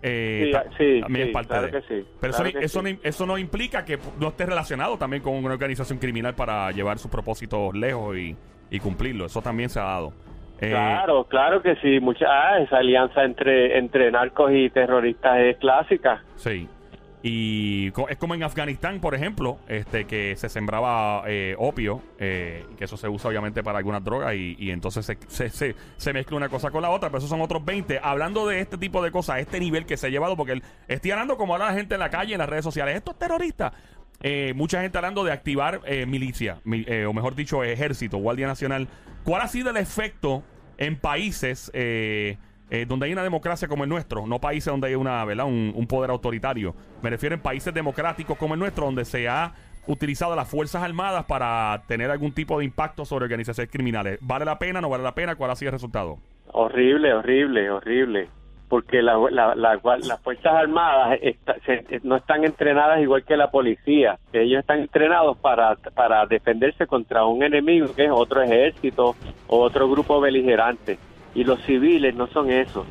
Eh, 0.03 0.47
Sí, 0.47 0.53
ta- 0.53 0.65
sí, 0.77 1.01
también 1.01 1.27
sí, 1.27 1.31
es 1.31 1.33
parte 1.35 1.49
claro 1.49 1.67
de. 1.69 1.71
que 1.73 1.81
sí, 1.83 2.09
Pero 2.21 2.33
claro 2.35 2.49
eso, 2.49 2.59
que 2.59 2.65
eso, 2.65 2.83
no, 2.83 2.89
eso 3.05 3.27
no 3.27 3.39
implica 3.39 3.85
que 3.85 3.99
no 4.19 4.29
esté 4.29 4.47
relacionado 4.47 4.99
también 4.99 5.23
con 5.23 5.35
una 5.35 5.53
organización 5.55 5.99
criminal 6.01 6.35
para 6.35 6.73
llevar 6.73 6.99
sus 6.99 7.11
propósitos 7.11 7.73
lejos 7.75 8.17
y, 8.17 8.37
y 8.71 8.81
cumplirlo. 8.81 9.27
Eso 9.27 9.41
también 9.43 9.69
se 9.69 9.79
ha 9.79 9.85
dado. 9.85 10.13
Eh, 10.61 10.71
claro 10.71 11.25
claro 11.25 11.63
que 11.63 11.75
sí 11.77 11.99
mucha 12.01 12.27
ah, 12.29 12.59
esa 12.61 12.79
alianza 12.79 13.25
entre 13.25 13.79
entre 13.79 14.11
narcos 14.13 14.51
y 14.53 14.71
terroristas 14.71 15.39
es 15.41 15.57
clásica 15.59 16.23
Sí. 16.37 16.69
Y 17.25 17.93
es 18.09 18.17
como 18.19 18.35
en 18.35 18.43
Afganistán, 18.43 19.01
por 19.01 19.15
ejemplo, 19.15 19.59
este 19.69 20.07
que 20.07 20.35
se 20.37 20.49
sembraba 20.49 21.23
eh, 21.29 21.55
opio, 21.57 22.03
eh, 22.19 22.65
que 22.77 22.85
eso 22.85 22.97
se 22.97 23.09
usa 23.09 23.31
obviamente 23.31 23.63
para 23.63 23.79
algunas 23.79 24.03
drogas 24.03 24.35
y, 24.35 24.71
entonces 24.73 25.07
se, 25.07 25.17
se, 25.29 25.49
se- 25.51 25.77
se 25.97 26.13
mezcla 26.13 26.37
una 26.37 26.49
cosa 26.49 26.71
con 26.73 26.83
la 26.83 26.91
otra, 26.91 27.11
pero 27.11 27.19
esos 27.19 27.31
son 27.31 27.41
otros 27.41 27.65
20. 27.65 28.01
Hablando 28.03 28.47
de 28.49 28.59
este 28.61 28.77
tipo 28.77 29.03
de 29.05 29.13
cosas, 29.13 29.39
este 29.39 29.61
nivel 29.61 29.87
que 29.87 29.97
se 29.97 30.09
ha 30.09 30.11
llevado, 30.11 30.37
porque 30.37 30.53
el- 30.55 30.63
estoy 30.89 31.13
hablando 31.13 31.37
como 31.37 31.55
habla 31.55 31.67
la 31.67 31.75
gente 31.75 31.95
en 31.95 32.01
la 32.01 32.11
calle, 32.11 32.33
en 32.35 32.39
las 32.39 32.49
redes 32.49 32.65
sociales, 32.65 32.97
esto 32.97 33.13
es 33.13 33.19
terrorista. 33.19 33.73
Eh, 34.21 34.53
mucha 34.57 34.81
gente 34.83 34.99
hablando 34.99 35.23
de 35.23 35.31
activar 35.33 35.81
eh, 35.85 36.07
milicia, 36.07 36.59
mi- 36.65 36.85
o 37.07 37.13
mejor 37.13 37.37
dicho, 37.37 37.63
ejército, 37.63 38.19
Guardia 38.19 38.49
Nacional. 38.49 38.89
¿Cuál 39.23 39.43
ha 39.43 39.49
sido 39.49 39.71
el 39.71 39.77
efecto 39.77 40.43
en 40.77 40.97
países 40.97 41.71
eh, 42.75 42.87
donde 42.87 43.05
hay 43.05 43.13
una 43.13 43.23
democracia 43.23 43.69
como 43.69 43.85
el 43.85 43.91
nuestro? 43.91 44.27
No 44.27 44.39
países 44.41 44.73
donde 44.73 44.89
hay 44.89 44.95
una, 44.95 45.23
¿verdad? 45.27 45.45
Un, 45.45 45.87
poder 45.87 46.11
autoritario. 46.11 46.75
Me 47.03 47.11
refiero 47.11 47.35
en 47.35 47.43
países 47.43 47.75
democráticos 47.75 48.39
como 48.39 48.55
el 48.55 48.61
nuestro, 48.61 48.87
donde 48.87 49.05
se 49.05 49.29
ha 49.29 49.53
utilizado 49.87 50.35
las 50.35 50.49
Fuerzas 50.49 50.83
Armadas 50.83 51.25
para 51.27 51.83
tener 51.87 52.11
algún 52.11 52.33
tipo 52.33 52.59
de 52.59 52.65
impacto 52.65 53.05
sobre 53.05 53.25
organizaciones 53.27 53.71
criminales. 53.71 54.19
¿Vale 54.23 54.47
la 54.47 54.59
pena? 54.59 54.81
¿No 54.81 54.89
vale 54.89 55.03
la 55.05 55.15
pena? 55.15 55.35
¿Cuál 55.37 55.51
ha 55.51 55.57
sido 55.57 55.69
el 55.69 55.73
resultado? 55.75 56.17
Horrible, 56.53 57.13
horrible, 57.13 57.71
horrible. 57.71 58.29
Porque 58.69 59.03
la- 59.03 59.19
la- 59.31 59.55
la- 59.55 59.79
las 59.83 60.21
Fuerzas 60.23 60.55
Armadas 60.55 61.19
no 62.05 62.17
están 62.17 62.45
entrenadas 62.45 63.03
igual 63.03 63.23
que 63.25 63.37
la 63.37 63.51
policía. 63.51 64.19
Ellos 64.33 64.61
están 64.61 64.81
entrenados 64.81 65.37
para, 65.37 65.77
para 65.95 66.25
defenderse 66.25 66.87
contra 66.87 67.27
un 67.27 67.43
enemigo 67.43 67.95
que 67.95 68.05
es 68.07 68.11
otro 68.11 68.41
ejército 68.41 69.15
o 69.47 69.59
otro 69.61 69.91
grupo 69.91 70.23
beligerante. 70.23 70.99
Y 71.35 71.45
los 71.45 71.61
civiles 71.63 72.15
no 72.15 72.27
son 72.29 72.51
eso. 72.51 72.87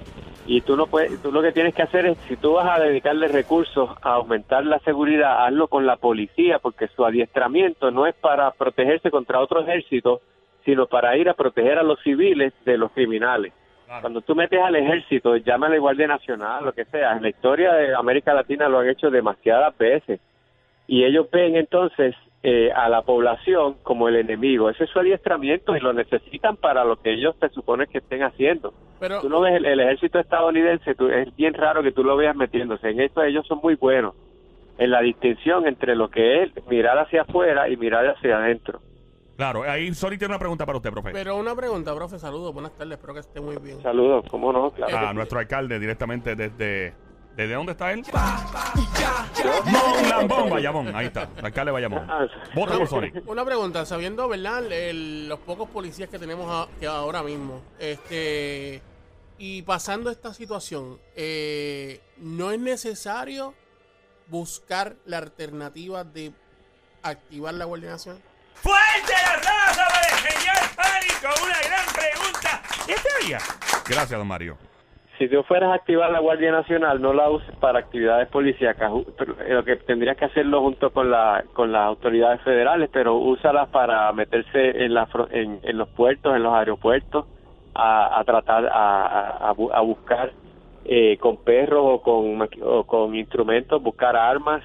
Y 0.47 0.61
tú, 0.61 0.75
no 0.75 0.87
puedes, 0.87 1.21
tú 1.21 1.31
lo 1.31 1.41
que 1.41 1.51
tienes 1.51 1.75
que 1.75 1.83
hacer 1.83 2.05
es, 2.05 2.17
si 2.27 2.35
tú 2.35 2.53
vas 2.53 2.67
a 2.67 2.81
dedicarle 2.81 3.27
recursos 3.27 3.89
a 4.01 4.13
aumentar 4.13 4.65
la 4.65 4.79
seguridad, 4.79 5.45
hazlo 5.45 5.67
con 5.67 5.85
la 5.85 5.97
policía, 5.97 6.59
porque 6.59 6.87
su 6.87 7.05
adiestramiento 7.05 7.91
no 7.91 8.07
es 8.07 8.15
para 8.15 8.51
protegerse 8.51 9.11
contra 9.11 9.39
otro 9.39 9.61
ejército, 9.61 10.21
sino 10.65 10.87
para 10.87 11.15
ir 11.17 11.29
a 11.29 11.35
proteger 11.35 11.77
a 11.77 11.83
los 11.83 11.99
civiles 12.01 12.53
de 12.65 12.77
los 12.77 12.91
criminales. 12.91 13.53
Cuando 13.99 14.21
tú 14.21 14.35
metes 14.35 14.61
al 14.61 14.75
ejército, 14.75 15.35
llama 15.35 15.67
a 15.67 15.69
la 15.71 15.77
Guardia 15.77 16.07
Nacional, 16.07 16.63
lo 16.63 16.71
que 16.71 16.85
sea, 16.85 17.11
en 17.11 17.23
la 17.23 17.29
historia 17.29 17.73
de 17.73 17.93
América 17.93 18.33
Latina 18.33 18.69
lo 18.69 18.79
han 18.79 18.87
hecho 18.87 19.09
demasiadas 19.09 19.77
veces. 19.77 20.21
Y 20.87 21.03
ellos 21.03 21.27
ven 21.29 21.57
entonces 21.57 22.15
eh, 22.43 22.71
a 22.75 22.89
la 22.89 23.01
población 23.03 23.75
como 23.83 24.07
el 24.07 24.15
enemigo. 24.15 24.69
Ese 24.69 24.85
es 24.85 24.89
su 24.89 24.99
adiestramiento 24.99 25.75
y 25.75 25.79
lo 25.79 25.93
necesitan 25.93 26.57
para 26.57 26.83
lo 26.83 26.95
que 26.99 27.13
ellos 27.13 27.35
se 27.39 27.49
supone 27.49 27.87
que 27.87 27.99
estén 27.99 28.23
haciendo. 28.23 28.73
Pero, 28.99 29.21
Tú 29.21 29.29
no 29.29 29.41
ves 29.41 29.55
el, 29.55 29.65
el 29.65 29.79
ejército 29.79 30.19
estadounidense, 30.19 30.95
tú- 30.95 31.09
es 31.09 31.35
bien 31.35 31.53
raro 31.53 31.83
que 31.83 31.91
tú 31.91 32.03
lo 32.03 32.15
veas 32.17 32.35
metiéndose. 32.35 32.89
En 32.89 32.99
eso 33.01 33.21
ellos 33.23 33.45
son 33.47 33.59
muy 33.63 33.75
buenos, 33.75 34.15
en 34.77 34.89
la 34.91 35.01
distinción 35.01 35.67
entre 35.67 35.95
lo 35.95 36.09
que 36.09 36.43
es 36.43 36.51
mirar 36.67 36.97
hacia 36.99 37.23
afuera 37.23 37.69
y 37.69 37.77
mirar 37.77 38.07
hacia 38.07 38.37
adentro. 38.37 38.79
Claro, 39.37 39.63
ahí 39.63 39.91
Sony 39.93 40.09
tiene 40.19 40.27
una 40.27 40.39
pregunta 40.39 40.65
para 40.67 40.77
usted, 40.77 40.91
profe. 40.91 41.09
pero 41.13 41.35
una 41.35 41.55
pregunta, 41.55 41.95
profe, 41.95 42.19
saludos, 42.19 42.53
buenas 42.53 42.75
tardes, 42.77 42.93
espero 42.93 43.13
que 43.13 43.19
esté 43.21 43.41
muy 43.41 43.57
bien. 43.57 43.81
Saludos, 43.81 44.25
¿cómo 44.29 44.51
no? 44.53 44.69
Claro 44.71 44.97
a 44.97 45.13
nuestro 45.13 45.39
alcalde 45.39 45.79
directamente 45.79 46.35
desde... 46.35 46.93
¿Desde 47.35 47.53
dónde 47.53 47.71
está 47.71 47.91
él? 47.93 48.03
Mon 49.65 50.09
Lambón, 50.09 50.49
Bayamón. 50.49 50.95
Ahí 50.95 51.07
está, 51.07 51.29
alcalde 51.41 51.71
Bayamón. 51.71 52.05
Ah, 52.09 52.27
Vota 52.53 52.77
por 52.77 52.87
Sony. 52.87 53.11
Una 53.25 53.45
pregunta, 53.45 53.85
sabiendo, 53.85 54.27
¿verdad? 54.27 54.71
el- 54.71 55.27
los 55.29 55.39
pocos 55.39 55.69
policías 55.69 56.09
que 56.09 56.19
tenemos 56.19 56.47
a- 56.49 56.67
que 56.79 56.87
ahora 56.87 57.23
mismo, 57.23 57.61
este, 57.79 58.81
y 59.37 59.61
pasando 59.63 60.09
esta 60.11 60.33
situación, 60.33 60.99
eh, 61.15 62.01
¿no 62.17 62.51
es 62.51 62.59
necesario 62.59 63.53
buscar 64.27 64.95
la 65.05 65.17
alternativa 65.19 66.03
de 66.03 66.33
activar 67.01 67.53
la 67.53 67.65
Guardia 67.65 67.91
Nacional? 67.91 68.21
¡Fuerte 68.55 69.13
el 69.13 69.37
aplauso 69.39 69.81
para 69.89 70.07
el 70.07 70.31
señor 70.31 70.75
Pánico! 70.75 71.43
Una 71.43 71.59
gran 71.61 71.85
pregunta. 71.93 72.61
¿Qué 72.85 72.93
te 72.95 73.09
haría? 73.23 73.39
Gracias, 73.87 74.17
don 74.19 74.27
Mario. 74.27 74.57
Si 75.21 75.29
tú 75.29 75.43
fueras 75.43 75.69
a 75.69 75.75
activar 75.75 76.11
la 76.11 76.19
Guardia 76.19 76.51
Nacional, 76.51 76.99
no 76.99 77.13
la 77.13 77.29
uses 77.29 77.55
para 77.57 77.77
actividades 77.77 78.27
policíacas. 78.29 78.91
Eh, 79.45 79.53
Lo 79.53 79.63
que 79.63 79.75
tendrías 79.75 80.17
que 80.17 80.25
hacerlo 80.25 80.61
junto 80.61 80.89
con 80.89 81.11
la 81.11 81.43
con 81.53 81.71
las 81.71 81.83
autoridades 81.85 82.41
federales, 82.41 82.89
pero 82.91 83.17
úsalas 83.17 83.69
para 83.69 84.11
meterse 84.13 84.83
en, 84.83 84.95
la, 84.95 85.07
en, 85.29 85.59
en 85.61 85.77
los 85.77 85.89
puertos, 85.89 86.35
en 86.35 86.41
los 86.41 86.53
aeropuertos, 86.55 87.27
a, 87.75 88.19
a 88.19 88.23
tratar, 88.23 88.65
a, 88.65 89.05
a- 89.05 89.49
a 89.49 89.53
bu- 89.53 89.69
a 89.71 89.81
buscar 89.81 90.33
eh, 90.85 91.17
con 91.19 91.37
perros 91.43 91.83
o 91.85 92.01
con, 92.01 92.49
o 92.63 92.83
con 92.85 93.13
instrumentos, 93.15 93.79
buscar 93.79 94.15
armas, 94.15 94.63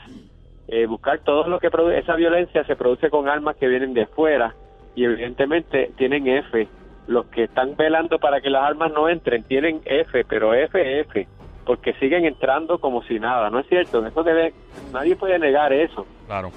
eh, 0.68 0.86
buscar 0.86 1.18
todo 1.18 1.46
lo 1.48 1.58
que 1.60 1.70
produce. 1.70 1.98
Esa 1.98 2.16
violencia 2.16 2.64
se 2.64 2.76
produce 2.76 3.10
con 3.10 3.28
armas 3.28 3.56
que 3.56 3.68
vienen 3.68 3.92
de 3.92 4.06
fuera 4.06 4.56
y 4.94 5.04
evidentemente 5.04 5.92
tienen 5.98 6.26
F. 6.28 6.70
Los 7.06 7.26
que 7.26 7.44
están 7.44 7.76
velando 7.76 8.18
para 8.18 8.40
que 8.40 8.50
las 8.50 8.64
armas 8.64 8.92
no 8.92 9.08
entren 9.08 9.44
tienen 9.44 9.80
F, 9.84 10.24
pero 10.28 10.54
F, 10.54 11.00
F, 11.00 11.28
porque 11.64 11.92
siguen 11.94 12.24
entrando 12.24 12.78
como 12.78 13.02
si 13.04 13.18
nada, 13.20 13.50
¿no 13.50 13.60
es 13.60 13.66
cierto? 13.68 14.04
Eso 14.06 14.22
debe, 14.22 14.54
nadie 14.92 15.16
puede 15.16 15.38
negar 15.38 15.72
eso. 15.72 16.06
Claro. 16.26 16.50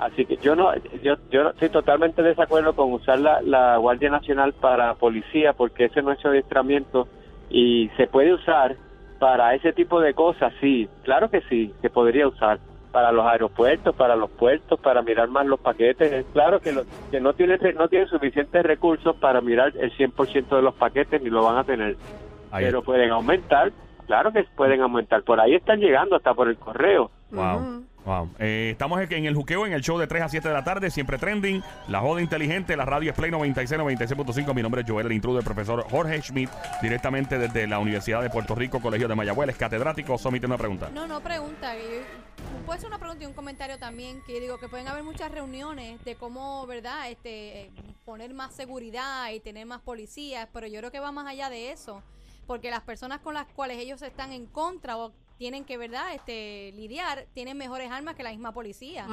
Así 0.00 0.26
que 0.26 0.36
yo 0.36 0.56
no, 0.56 0.74
yo, 1.02 1.14
yo 1.30 1.50
estoy 1.50 1.68
totalmente 1.68 2.22
de 2.22 2.30
desacuerdo 2.30 2.74
con 2.74 2.92
usar 2.92 3.18
la, 3.18 3.40
la 3.42 3.76
Guardia 3.76 4.10
Nacional 4.10 4.52
para 4.52 4.94
policía, 4.94 5.52
porque 5.52 5.84
ese 5.86 6.02
no 6.02 6.12
es 6.12 6.18
su 6.20 6.28
adiestramiento 6.28 7.08
y 7.48 7.88
se 7.96 8.06
puede 8.06 8.34
usar 8.34 8.76
para 9.18 9.54
ese 9.54 9.72
tipo 9.72 10.00
de 10.00 10.12
cosas, 10.12 10.52
sí, 10.60 10.88
claro 11.04 11.30
que 11.30 11.40
sí, 11.42 11.72
se 11.80 11.88
podría 11.88 12.26
usar 12.26 12.58
para 12.94 13.10
los 13.10 13.26
aeropuertos, 13.26 13.92
para 13.96 14.14
los 14.14 14.30
puertos, 14.30 14.78
para 14.78 15.02
mirar 15.02 15.28
más 15.28 15.44
los 15.46 15.58
paquetes. 15.58 16.12
Es 16.12 16.24
claro 16.32 16.60
que, 16.60 16.70
lo- 16.70 16.84
que 17.10 17.18
no 17.20 17.32
tiene 17.32 17.58
no 17.74 17.88
tiene 17.88 18.06
suficientes 18.06 18.62
recursos 18.62 19.16
para 19.16 19.40
mirar 19.40 19.72
el 19.76 19.90
100% 19.96 20.54
de 20.54 20.62
los 20.62 20.74
paquetes 20.76 21.20
ni 21.20 21.28
lo 21.28 21.42
van 21.42 21.56
a 21.58 21.64
tener, 21.64 21.96
Ahí 22.52 22.64
pero 22.66 22.82
pueden 22.82 23.10
aumentar, 23.10 23.72
claro 24.06 24.30
que 24.32 24.44
pueden 24.56 24.80
aumentar. 24.80 25.24
Por 25.24 25.40
ahí 25.40 25.56
están 25.56 25.80
llegando 25.80 26.14
hasta 26.14 26.34
por 26.34 26.48
el 26.48 26.56
correo. 26.56 27.10
Wow. 27.32 27.82
Wow. 28.04 28.30
Eh, 28.38 28.70
estamos 28.72 29.00
en 29.00 29.26
el 29.26 29.34
juqueo 29.34 29.66
en 29.66 29.72
el 29.72 29.80
show 29.80 29.98
de 29.98 30.06
3 30.06 30.22
a 30.22 30.28
7 30.28 30.48
de 30.48 30.54
la 30.54 30.62
tarde, 30.62 30.90
siempre 30.90 31.16
trending. 31.16 31.62
La 31.88 32.00
joda 32.00 32.20
inteligente, 32.20 32.76
la 32.76 32.84
radio 32.84 33.10
es 33.10 33.16
Play 33.16 33.30
96, 33.30 33.80
96.5. 33.80 34.54
Mi 34.54 34.62
nombre 34.62 34.82
es 34.82 34.90
Joel, 34.90 35.06
el 35.06 35.12
intruder, 35.12 35.42
profesor 35.42 35.86
Jorge 35.90 36.20
Schmidt, 36.20 36.50
directamente 36.82 37.38
desde 37.38 37.66
la 37.66 37.78
Universidad 37.78 38.20
de 38.20 38.28
Puerto 38.28 38.54
Rico, 38.54 38.80
Colegio 38.80 39.08
de 39.08 39.14
Mayagüez, 39.14 39.48
es 39.48 39.56
catedrático. 39.56 40.18
Somite 40.18 40.44
una 40.46 40.58
pregunta. 40.58 40.90
No, 40.92 41.06
no, 41.06 41.20
pregunta. 41.20 41.74
Puede 42.66 42.78
ser 42.78 42.88
una 42.88 42.98
pregunta 42.98 43.24
y 43.24 43.26
un 43.26 43.32
comentario 43.32 43.78
también, 43.78 44.20
que 44.26 44.38
digo 44.38 44.58
que 44.58 44.68
pueden 44.68 44.88
haber 44.88 45.02
muchas 45.02 45.30
reuniones 45.32 46.02
de 46.04 46.14
cómo, 46.14 46.66
¿verdad? 46.66 47.10
Este, 47.10 47.62
eh, 47.62 47.70
poner 48.04 48.34
más 48.34 48.54
seguridad 48.54 49.30
y 49.30 49.40
tener 49.40 49.66
más 49.66 49.80
policías, 49.80 50.46
pero 50.52 50.66
yo 50.66 50.78
creo 50.80 50.90
que 50.90 51.00
va 51.00 51.10
más 51.10 51.26
allá 51.26 51.48
de 51.48 51.70
eso, 51.72 52.02
porque 52.46 52.70
las 52.70 52.82
personas 52.82 53.20
con 53.20 53.32
las 53.32 53.46
cuales 53.46 53.78
ellos 53.78 54.02
están 54.02 54.32
en 54.32 54.46
contra 54.46 54.98
o 54.98 55.12
tienen 55.38 55.64
que, 55.64 55.76
¿verdad? 55.76 56.14
Este, 56.14 56.72
lidiar, 56.76 57.26
tienen 57.34 57.56
mejores 57.58 57.90
armas 57.90 58.14
que 58.14 58.22
la 58.22 58.30
misma 58.30 58.52
policía. 58.52 59.06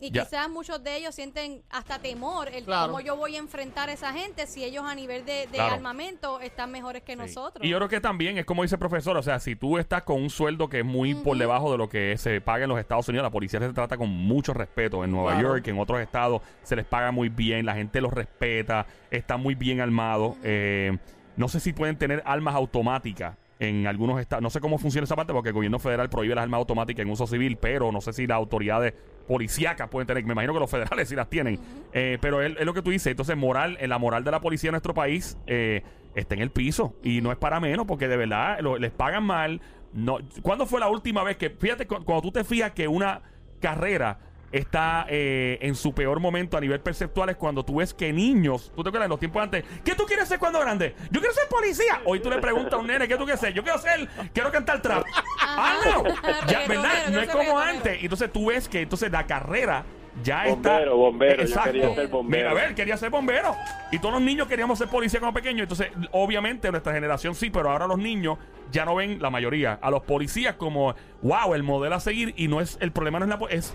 Y 0.00 0.10
quizás 0.10 0.50
muchos 0.50 0.82
de 0.82 0.96
ellos 0.96 1.14
sienten 1.14 1.62
hasta 1.70 2.00
temor 2.00 2.48
el 2.48 2.64
Claro. 2.64 2.88
cómo 2.92 3.00
yo 3.00 3.16
voy 3.16 3.36
a 3.36 3.38
enfrentar 3.38 3.88
a 3.88 3.92
esa 3.92 4.12
gente 4.12 4.46
si 4.46 4.64
ellos 4.64 4.84
a 4.84 4.94
nivel 4.94 5.24
de, 5.24 5.32
de 5.46 5.48
Claro. 5.48 5.74
armamento 5.74 6.40
están 6.40 6.70
mejores 6.72 7.02
que 7.02 7.12
Sí. 7.12 7.18
nosotros. 7.18 7.64
Y 7.64 7.68
yo 7.68 7.76
creo 7.78 7.88
que 7.88 8.00
también 8.00 8.38
es 8.38 8.44
como 8.44 8.62
dice 8.62 8.74
el 8.74 8.80
profesor, 8.80 9.16
o 9.16 9.22
sea, 9.22 9.38
si 9.38 9.54
tú 9.54 9.78
estás 9.78 10.02
con 10.02 10.20
un 10.20 10.30
sueldo 10.30 10.68
que 10.68 10.80
es 10.80 10.84
muy 10.84 11.14
por 11.14 11.36
debajo 11.38 11.70
de 11.70 11.78
lo 11.78 11.88
que 11.88 12.16
se 12.18 12.40
paga 12.40 12.64
en 12.64 12.70
los 12.70 12.78
Estados 12.80 13.08
Unidos, 13.08 13.22
la 13.24 13.30
policía 13.30 13.60
se 13.60 13.72
trata 13.72 13.96
con 13.96 14.08
mucho 14.10 14.52
respeto. 14.52 15.04
En 15.04 15.12
Nueva 15.12 15.32
Claro. 15.34 15.48
York, 15.54 15.68
en 15.68 15.78
otros 15.78 16.00
estados, 16.00 16.42
se 16.64 16.74
les 16.76 16.84
paga 16.84 17.12
muy 17.12 17.28
bien, 17.28 17.64
la 17.66 17.74
gente 17.74 18.00
los 18.00 18.12
respeta, 18.12 18.86
están 19.10 19.40
muy 19.40 19.54
bien 19.54 19.80
armados. 19.80 20.36
Eh, 20.42 20.98
no 21.36 21.48
sé 21.48 21.60
si 21.60 21.72
pueden 21.72 21.96
tener 21.96 22.22
armas 22.26 22.54
automáticas 22.54 23.36
en 23.68 23.86
algunos 23.86 24.20
estados. 24.20 24.42
No 24.42 24.50
sé 24.50 24.60
cómo 24.60 24.76
funciona 24.78 25.04
esa 25.04 25.14
parte 25.14 25.32
porque 25.32 25.50
el 25.50 25.54
gobierno 25.54 25.78
federal 25.78 26.10
prohíbe 26.10 26.34
las 26.34 26.42
armas 26.42 26.58
automáticas 26.58 27.04
en 27.04 27.10
uso 27.12 27.26
civil, 27.26 27.56
pero 27.60 27.92
no 27.92 28.00
sé 28.00 28.12
si 28.12 28.26
las 28.26 28.36
autoridades 28.36 28.92
policíacas 29.28 29.88
pueden 29.88 30.06
tener. 30.08 30.24
Me 30.24 30.32
imagino 30.32 30.52
que 30.52 30.58
los 30.60 30.70
federales 30.70 31.08
sí 31.08 31.14
las 31.14 31.30
tienen. 31.30 31.58
Eh, 31.92 32.18
pero 32.20 32.42
es, 32.42 32.56
es 32.58 32.66
lo 32.66 32.74
que 32.74 32.82
tú 32.82 32.90
dices. 32.90 33.06
Entonces, 33.08 33.36
moral, 33.36 33.76
en 33.80 33.88
la 33.90 33.98
moral 33.98 34.24
de 34.24 34.30
la 34.32 34.40
policía 34.40 34.68
en 34.68 34.72
nuestro 34.72 34.94
país 34.94 35.38
eh, 35.46 35.82
está 36.14 36.34
en 36.34 36.40
el 36.42 36.50
piso. 36.50 36.96
Y 37.04 37.20
no 37.20 37.30
es 37.30 37.38
para 37.38 37.60
menos 37.60 37.86
porque 37.86 38.08
de 38.08 38.16
verdad 38.16 38.58
lo- 38.60 38.78
les 38.78 38.90
pagan 38.90 39.22
mal. 39.24 39.60
No, 39.92 40.18
¿Cuándo 40.42 40.66
fue 40.66 40.80
la 40.80 40.88
última 40.88 41.22
vez 41.22 41.36
que, 41.36 41.50
fíjate, 41.50 41.86
cu- 41.86 42.02
cuando 42.04 42.22
tú 42.22 42.32
te 42.32 42.42
fijas 42.44 42.72
que 42.72 42.88
una 42.88 43.22
carrera 43.60 44.18
está 44.52 45.06
eh, 45.08 45.58
en 45.62 45.74
su 45.74 45.94
peor 45.94 46.20
momento 46.20 46.56
a 46.56 46.60
nivel 46.60 46.80
perceptual 46.80 47.30
es 47.30 47.36
cuando 47.36 47.64
tú 47.64 47.76
ves 47.76 47.94
que 47.94 48.12
niños, 48.12 48.70
tú 48.76 48.82
te 48.82 48.90
acuerdas 48.90 49.06
en 49.06 49.10
los 49.10 49.18
tiempos 49.18 49.42
antes, 49.42 49.64
¿qué 49.84 49.94
tú 49.94 50.04
quieres 50.04 50.28
ser 50.28 50.38
cuando 50.38 50.60
grande? 50.60 50.94
Yo 51.10 51.20
quiero 51.20 51.34
ser 51.34 51.48
policía. 51.48 52.00
Hoy 52.04 52.20
tú 52.20 52.30
le 52.30 52.38
preguntas 52.38 52.74
a 52.74 52.78
un 52.78 52.86
nene, 52.86 53.08
¿qué 53.08 53.16
tú 53.16 53.24
quieres 53.24 53.40
ser? 53.40 53.52
Yo 53.54 53.62
quiero 53.62 53.78
ser, 53.78 54.08
quiero 54.32 54.52
cantar 54.52 54.82
trap. 54.82 55.04
ah, 55.40 55.78
no. 55.84 56.04
Ya, 56.46 56.66
¿verdad? 56.68 57.08
No 57.10 57.20
es 57.20 57.28
como 57.30 57.58
antes. 57.58 58.00
Y 58.00 58.04
Entonces 58.04 58.30
tú 58.30 58.46
ves 58.46 58.68
que 58.68 58.82
entonces 58.82 59.10
la 59.10 59.26
carrera 59.26 59.84
ya 60.22 60.46
está. 60.46 60.72
Bombero, 60.72 60.96
bombero, 60.96 61.36
yo 61.36 61.42
Exacto. 61.48 61.72
quería 61.72 61.94
ser 61.94 62.08
bombero. 62.08 62.50
Mira, 62.50 62.50
a 62.50 62.54
ver, 62.54 62.74
quería 62.74 62.96
ser 62.96 63.10
bombero. 63.10 63.56
Y 63.90 63.98
todos 63.98 64.14
los 64.14 64.22
niños 64.22 64.46
queríamos 64.46 64.78
ser 64.78 64.88
policía 64.88 65.20
como 65.20 65.32
pequeños. 65.32 65.62
Entonces, 65.62 65.88
obviamente, 66.10 66.70
nuestra 66.70 66.92
generación 66.92 67.34
sí, 67.34 67.50
pero 67.50 67.70
ahora 67.70 67.86
los 67.86 67.98
niños 67.98 68.38
ya 68.70 68.84
no 68.84 68.94
ven 68.94 69.20
la 69.20 69.30
mayoría 69.30 69.78
a 69.80 69.90
los 69.90 70.02
policías 70.02 70.56
como, 70.56 70.94
wow, 71.22 71.54
el 71.54 71.62
modelo 71.62 71.94
a 71.94 72.00
seguir. 72.00 72.34
Y 72.36 72.48
no 72.48 72.60
es, 72.60 72.76
el 72.80 72.92
problema 72.92 73.18
no 73.18 73.24
es 73.24 73.40
la 73.40 73.46
es 73.48 73.74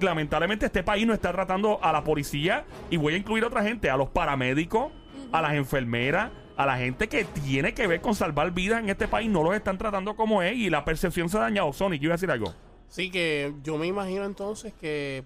lamentablemente 0.00 0.66
este 0.66 0.82
país 0.82 1.06
no 1.06 1.14
está 1.14 1.32
tratando 1.32 1.78
a 1.82 1.92
la 1.92 2.04
policía 2.04 2.64
y 2.90 2.96
voy 2.96 3.14
a 3.14 3.16
incluir 3.16 3.44
a 3.44 3.48
otra 3.48 3.62
gente, 3.62 3.90
a 3.90 3.96
los 3.96 4.08
paramédicos, 4.10 4.92
a 5.32 5.42
las 5.42 5.54
enfermeras, 5.54 6.30
a 6.56 6.66
la 6.66 6.76
gente 6.76 7.08
que 7.08 7.24
tiene 7.24 7.72
que 7.74 7.86
ver 7.86 8.00
con 8.00 8.14
salvar 8.14 8.50
vidas 8.52 8.80
en 8.80 8.88
este 8.90 9.06
país, 9.08 9.28
no 9.30 9.42
los 9.44 9.54
están 9.54 9.78
tratando 9.78 10.16
como 10.16 10.42
es 10.42 10.54
y 10.56 10.70
la 10.70 10.84
percepción 10.84 11.28
se 11.28 11.36
ha 11.36 11.40
dañado. 11.40 11.72
Sonic, 11.72 12.02
iba 12.02 12.14
a 12.14 12.16
decir 12.16 12.30
algo. 12.30 12.52
Sí, 12.88 13.10
que 13.10 13.52
yo 13.62 13.76
me 13.78 13.86
imagino 13.86 14.24
entonces 14.24 14.72
que 14.80 15.24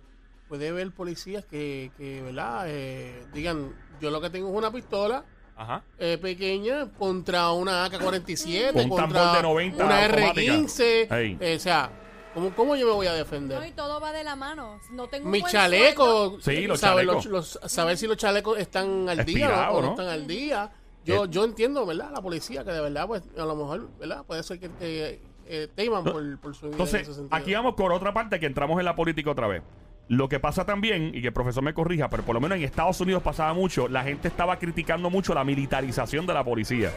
puede 0.49 0.69
haber 0.69 0.91
policías 0.91 1.45
que, 1.45 1.91
que 1.97 2.21
¿verdad? 2.23 2.65
Eh, 2.69 3.25
digan, 3.33 3.73
yo 4.01 4.11
lo 4.11 4.21
que 4.21 4.29
tengo 4.31 4.51
es 4.51 4.55
una 4.55 4.71
pistola 4.73 5.25
Ajá. 5.57 5.83
eh, 5.99 6.19
pequeña 6.21 6.91
contra 6.99 7.53
una 7.53 7.87
AK-47, 7.87 8.75
Un 8.83 8.89
contra 8.91 9.09
tambor 9.09 9.37
de 9.37 9.43
90 9.43 9.85
una 9.85 10.05
automática. 10.05 10.41
R-15. 10.55 11.13
Ey. 11.13 11.37
eh, 11.41 11.55
o 11.57 11.61
sea, 11.61 11.91
¿cómo, 12.35 12.51
¿cómo 12.55 12.77
yo 12.77 12.87
me 12.87 12.93
voy 12.93 13.07
a 13.07 13.11
No, 13.11 13.17
y 13.17 13.19
defender? 13.21 13.73
todo 13.77 14.01
va 14.01 14.13
de 14.13 14.25
la 14.25 14.37
mano. 14.37 14.81
No 14.91 15.07
tengo 15.09 15.29
Mi 15.29 15.43
chaleco, 15.43 16.05
sueldo. 16.05 16.41
Sí, 16.41 16.67
los 16.67 16.81
saber, 16.81 17.07
chalecos. 17.07 17.27
los- 17.27 17.59
los- 17.63 17.73
saber 17.73 17.97
si 17.97 18.07
los 18.07 18.17
chalecos 18.17 18.59
están 18.59 19.09
al 19.09 19.25
día 19.25 19.71
o 19.71 19.81
no, 19.83 19.91
están 19.91 20.09
al 20.09 20.27
día. 20.27 20.71
Yo, 21.05 21.25
Eh. 21.25 21.29
yo 21.31 21.45
entiendo, 21.45 21.85
¿verdad? 21.85 22.11
La 22.13 22.23
policía 22.23 22.65
que 22.65 22.71
de 22.71 22.81
verdad, 22.81 23.07
pues, 23.07 23.23
a 23.37 23.45
lo 23.45 23.57
mejor, 23.57 23.89
¿verdad? 23.99 24.25
Puede 24.25 24.43
ser 24.45 24.61
que 24.61 24.71
eh, 24.81 25.21
eh, 25.47 25.69
teman 25.75 26.05
por, 26.05 26.39
por 26.39 26.55
su 26.55 26.67
vida 26.69 26.77
en 26.77 26.83
ese 26.83 26.97
Entonces, 26.99 27.17
sentido. 27.17 27.37
aquí 27.37 27.53
vamos 27.55 27.75
con 27.75 27.91
otra 27.91 28.13
parte 28.15 28.39
que 28.39 28.47
entramos 28.47 28.79
en 28.79 28.85
la 28.85 28.95
política 28.95 29.31
otra 29.31 29.49
vez. 29.49 29.63
Lo 30.09 30.29
que 30.29 30.39
pasa 30.41 30.65
también, 30.67 31.13
y 31.15 31.21
que 31.21 31.29
el 31.29 31.33
profesor 31.33 31.63
me 31.63 31.75
corrija, 31.75 32.09
pero 32.11 32.23
por 32.25 32.35
lo 32.35 32.41
menos 32.41 32.59
en 32.59 32.65
Estados 32.65 33.01
Unidos 33.01 33.23
pasaba 33.23 33.53
mucho, 33.55 33.89
la 33.89 34.03
gente 34.05 34.29
estaba 34.29 34.59
criticando 34.59 35.11
mucho 35.11 35.33
la 35.35 35.43
militarización 35.45 36.27
de 36.27 36.35
la 36.35 36.45
policía. 36.45 36.93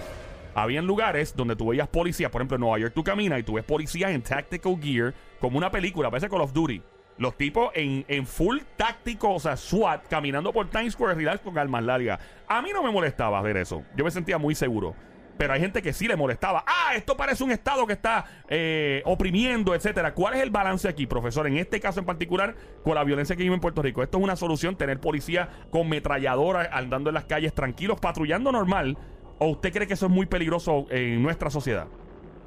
Habían 0.56 0.88
lugares 0.88 1.36
donde 1.36 1.56
tú 1.58 1.68
veías 1.68 1.90
policías, 1.90 2.32
por 2.32 2.42
ejemplo 2.42 2.56
en 2.56 2.62
Nueva 2.62 2.80
York 2.80 2.94
tú 2.96 3.04
caminas 3.04 3.40
y 3.40 3.44
tú 3.44 3.54
ves 3.54 3.66
policías 3.66 4.12
en 4.12 4.22
tactical 4.22 4.80
gear, 4.82 5.14
como 5.40 5.58
una 5.58 5.70
película, 5.70 6.10
parece 6.10 6.30
Call 6.30 6.42
of 6.42 6.54
Duty. 6.54 6.82
Los 7.18 7.38
tipos 7.38 7.72
en, 7.76 8.06
en 8.08 8.26
full 8.26 8.60
táctico, 8.76 9.34
o 9.34 9.40
sea, 9.40 9.56
SWAT, 9.56 10.08
caminando 10.08 10.52
por 10.52 10.70
Times 10.70 10.94
Square 10.94 11.16
relax 11.16 11.42
con 11.42 11.58
armas 11.58 11.84
largas. 11.84 12.20
A 12.48 12.62
mí 12.62 12.72
no 12.74 12.84
me 12.84 12.92
molestaba 12.92 13.42
ver 13.42 13.58
eso. 13.58 13.84
Yo 13.96 14.04
me 14.04 14.12
sentía 14.12 14.38
muy 14.38 14.56
seguro. 14.56 14.96
Pero 15.38 15.54
hay 15.54 15.60
gente 15.60 15.82
que 15.82 15.92
sí 15.92 16.08
le 16.08 16.16
molestaba. 16.16 16.64
Ah, 16.66 16.96
esto 16.96 17.18
parece 17.18 17.44
un 17.44 17.52
estado 17.52 17.86
que 17.86 17.94
está 17.94 18.26
eh, 18.48 19.02
oprimiendo, 19.06 19.76
etcétera. 19.76 20.14
¿Cuál 20.14 20.36
es 20.36 20.42
el 20.42 20.50
balance 20.50 20.88
aquí, 20.88 21.08
profesor? 21.08 21.48
En 21.48 21.58
este 21.58 21.80
caso 21.80 22.00
en 22.00 22.06
particular, 22.06 22.56
con 22.84 22.96
la 22.96 23.04
violencia 23.04 23.36
que 23.36 23.44
vive 23.44 23.56
en 23.56 23.62
Puerto 23.62 23.82
Rico. 23.82 24.02
¿Esto 24.02 24.18
es 24.18 24.24
una 24.24 24.36
solución, 24.36 24.78
tener 24.78 25.00
policía 25.00 25.50
con 25.72 25.90
metralladora 25.90 26.70
andando 26.72 27.10
en 27.10 27.16
las 27.16 27.26
calles 27.26 27.54
tranquilos, 27.54 28.00
patrullando 28.00 28.52
normal? 28.52 28.98
¿O 29.40 29.48
usted 29.50 29.72
cree 29.74 29.88
que 29.88 29.94
eso 29.96 30.06
es 30.06 30.12
muy 30.12 30.26
peligroso 30.26 30.86
en 30.90 31.22
nuestra 31.22 31.50
sociedad? 31.50 31.88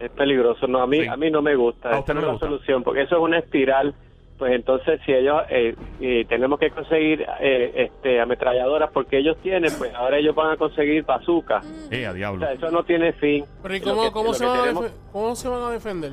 Es 0.00 0.11
peligroso, 0.11 0.66
no, 0.66 0.80
a 0.80 0.87
mí, 0.87 1.00
Sí. 1.02 1.07
a 1.09 1.16
mí 1.16 1.30
no 1.30 1.42
me 1.42 1.54
gusta, 1.57 1.90
A 1.90 1.99
usted 2.00 2.14
no 2.14 2.21
no 2.21 2.26
la 2.28 2.33
gusta. 2.35 2.47
solución, 2.47 2.83
porque 2.85 3.02
eso 3.02 3.16
es 3.16 3.23
una 3.23 3.38
espiral, 3.40 3.95
pues 4.38 4.52
entonces 4.52 5.00
si 5.04 5.12
ellos, 5.12 5.42
eh, 5.50 5.75
eh, 6.00 6.25
tenemos 6.28 6.61
que 6.61 6.71
conseguir 6.71 7.26
eh, 7.40 7.73
este, 7.90 8.21
ametralladoras 8.21 8.90
porque 8.92 9.18
ellos 9.18 9.37
tienen, 9.42 9.73
pues 9.76 9.92
ahora 9.95 10.18
ellos 10.18 10.35
van 10.37 10.52
a 10.52 10.57
conseguir 10.57 11.04
bazooka, 11.04 11.61
Eh, 11.90 12.07
a 12.07 12.12
o 12.12 12.14
diablo. 12.14 12.40
sea, 12.47 12.52
eso 12.54 12.71
no 12.71 12.85
tiene 12.85 13.12
fin. 13.14 13.45
Pero 13.62 13.75
¿y 13.75 13.80
cómo, 13.80 14.02
que- 14.04 14.12
cómo 14.12 14.33
se 14.35 14.47
van 14.47 14.57
a 14.59 14.62
tenemos- 14.62 14.92
cómo 15.12 15.35
se 15.35 15.49
van 15.49 15.62
a 15.62 15.71
defender? 15.73 16.12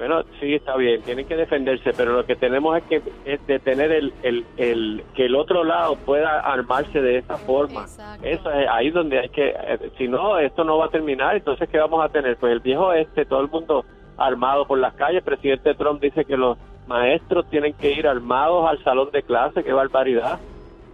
Bueno, 0.00 0.22
sí, 0.40 0.54
está 0.54 0.76
bien, 0.76 1.02
tienen 1.02 1.26
que 1.28 1.36
defenderse, 1.36 1.92
pero 1.94 2.14
lo 2.14 2.24
que 2.24 2.34
tenemos 2.34 2.74
es 2.78 2.84
que 2.84 3.02
es 3.26 3.46
detener 3.46 3.92
el, 3.92 4.12
el, 4.22 4.46
el, 4.56 5.04
que 5.14 5.26
el 5.26 5.36
otro 5.36 5.62
lado 5.62 5.94
pueda 5.94 6.40
armarse 6.40 7.02
de 7.02 7.18
esa 7.18 7.36
forma. 7.36 7.82
Exacto. 7.82 8.26
Eso 8.26 8.50
es 8.50 8.66
ahí 8.70 8.88
donde 8.90 9.18
hay 9.18 9.28
que, 9.28 9.50
eh, 9.50 9.90
si 9.98 10.08
no, 10.08 10.38
esto 10.38 10.64
no 10.64 10.78
va 10.78 10.86
a 10.86 10.88
terminar, 10.88 11.36
entonces 11.36 11.68
¿qué 11.68 11.78
vamos 11.78 12.02
a 12.02 12.08
tener? 12.08 12.36
Pues 12.38 12.50
el 12.50 12.60
viejo 12.60 12.94
este, 12.94 13.26
todo 13.26 13.42
el 13.42 13.48
mundo 13.48 13.84
armado 14.16 14.66
por 14.66 14.78
las 14.78 14.94
calles, 14.94 15.22
presidente 15.22 15.74
Trump 15.74 16.00
dice 16.00 16.24
que 16.24 16.36
los 16.38 16.56
maestros 16.86 17.44
tienen 17.50 17.74
que 17.74 17.92
ir 17.92 18.08
armados 18.08 18.68
al 18.70 18.82
salón 18.82 19.10
de 19.12 19.22
clase, 19.22 19.62
qué 19.62 19.72
barbaridad. 19.74 20.38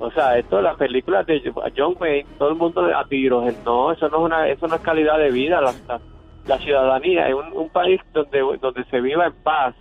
O 0.00 0.10
sea, 0.10 0.36
esto, 0.36 0.60
las 0.60 0.76
películas 0.76 1.24
de 1.26 1.40
John 1.76 1.94
Wayne, 1.98 2.26
todo 2.38 2.48
el 2.50 2.56
mundo 2.56 2.82
a 2.94 3.04
tiros, 3.06 3.44
no, 3.64 3.92
eso 3.92 4.08
no 4.08 4.16
es 4.18 4.22
una, 4.24 4.48
eso 4.48 4.66
no 4.66 4.74
es 4.74 4.80
calidad 4.82 5.16
de 5.16 5.30
vida, 5.30 5.60
las, 5.60 5.80
las- 5.86 6.02
la 6.46 6.58
ciudadanía, 6.58 7.28
en 7.28 7.34
un, 7.34 7.52
un 7.52 7.68
país 7.70 8.00
donde, 8.12 8.40
donde 8.60 8.84
se 8.84 9.00
viva 9.00 9.26
en 9.26 9.34
paz 9.42 9.74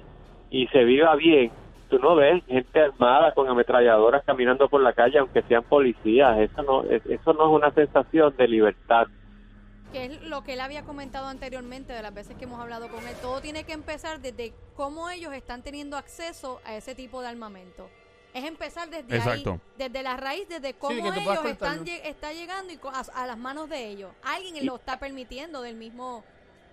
y 0.50 0.67
se 0.67 0.84
viva 0.84 1.15
bien, 1.15 1.51
tú 1.89 2.00
no 2.00 2.15
ves 2.15 2.43
gente 2.48 2.79
armada 2.81 3.34
con 3.34 3.48
ametralladoras 3.48 4.24
caminando 4.25 4.67
por 4.69 4.81
la 4.81 4.93
calle, 4.93 5.19
aunque 5.19 5.41
sean 5.43 5.63
policías. 5.63 6.38
Eso 6.39 6.63
no, 6.63 6.84
es- 6.84 7.05
eso 7.05 7.34
no 7.34 7.45
es 7.45 7.51
una 7.62 7.72
sensación 7.72 8.36
de 8.38 8.48
libertad. 8.48 9.07
que 9.93 10.05
es 10.05 10.22
lo 10.24 10.43
que 10.43 10.53
él 10.53 10.60
había 10.60 10.84
comentado 10.84 11.27
anteriormente 11.27 11.93
de 11.93 12.01
las 12.01 12.13
veces 12.13 12.36
que 12.36 12.43
hemos 12.43 12.60
hablado 12.60 12.89
con 12.89 13.07
él. 13.07 13.15
Todo 13.22 13.39
tiene 13.39 13.63
que 13.63 13.72
empezar 13.72 14.19
desde 14.19 14.53
cómo 14.75 15.10
ellos 15.10 15.31
están 15.34 15.62
teniendo 15.62 15.95
acceso 15.95 16.60
a 16.65 16.75
ese 16.75 16.95
tipo 16.95 17.22
de 17.22 17.27
armamento. 17.29 17.88
Es 18.34 18.43
empezar 18.43 18.89
desde 18.89 19.15
Exacto. 19.15 19.51
ahí, 19.53 19.60
desde 19.77 20.03
la 20.03 20.17
raíz, 20.17 20.50
desde 20.50 20.74
cómo 20.74 20.91
ellos 21.00 21.45
están 21.45 21.88
está 21.88 22.34
llegando 22.34 22.74
y 22.74 22.79
a 23.13 23.25
las 23.25 23.38
manos 23.38 23.69
de 23.69 23.88
ellos. 23.88 24.12
Alguien 24.24 24.65
lo 24.65 24.75
está 24.75 25.00
permitiendo 25.00 25.62
del 25.62 25.77
mismo, 25.77 26.25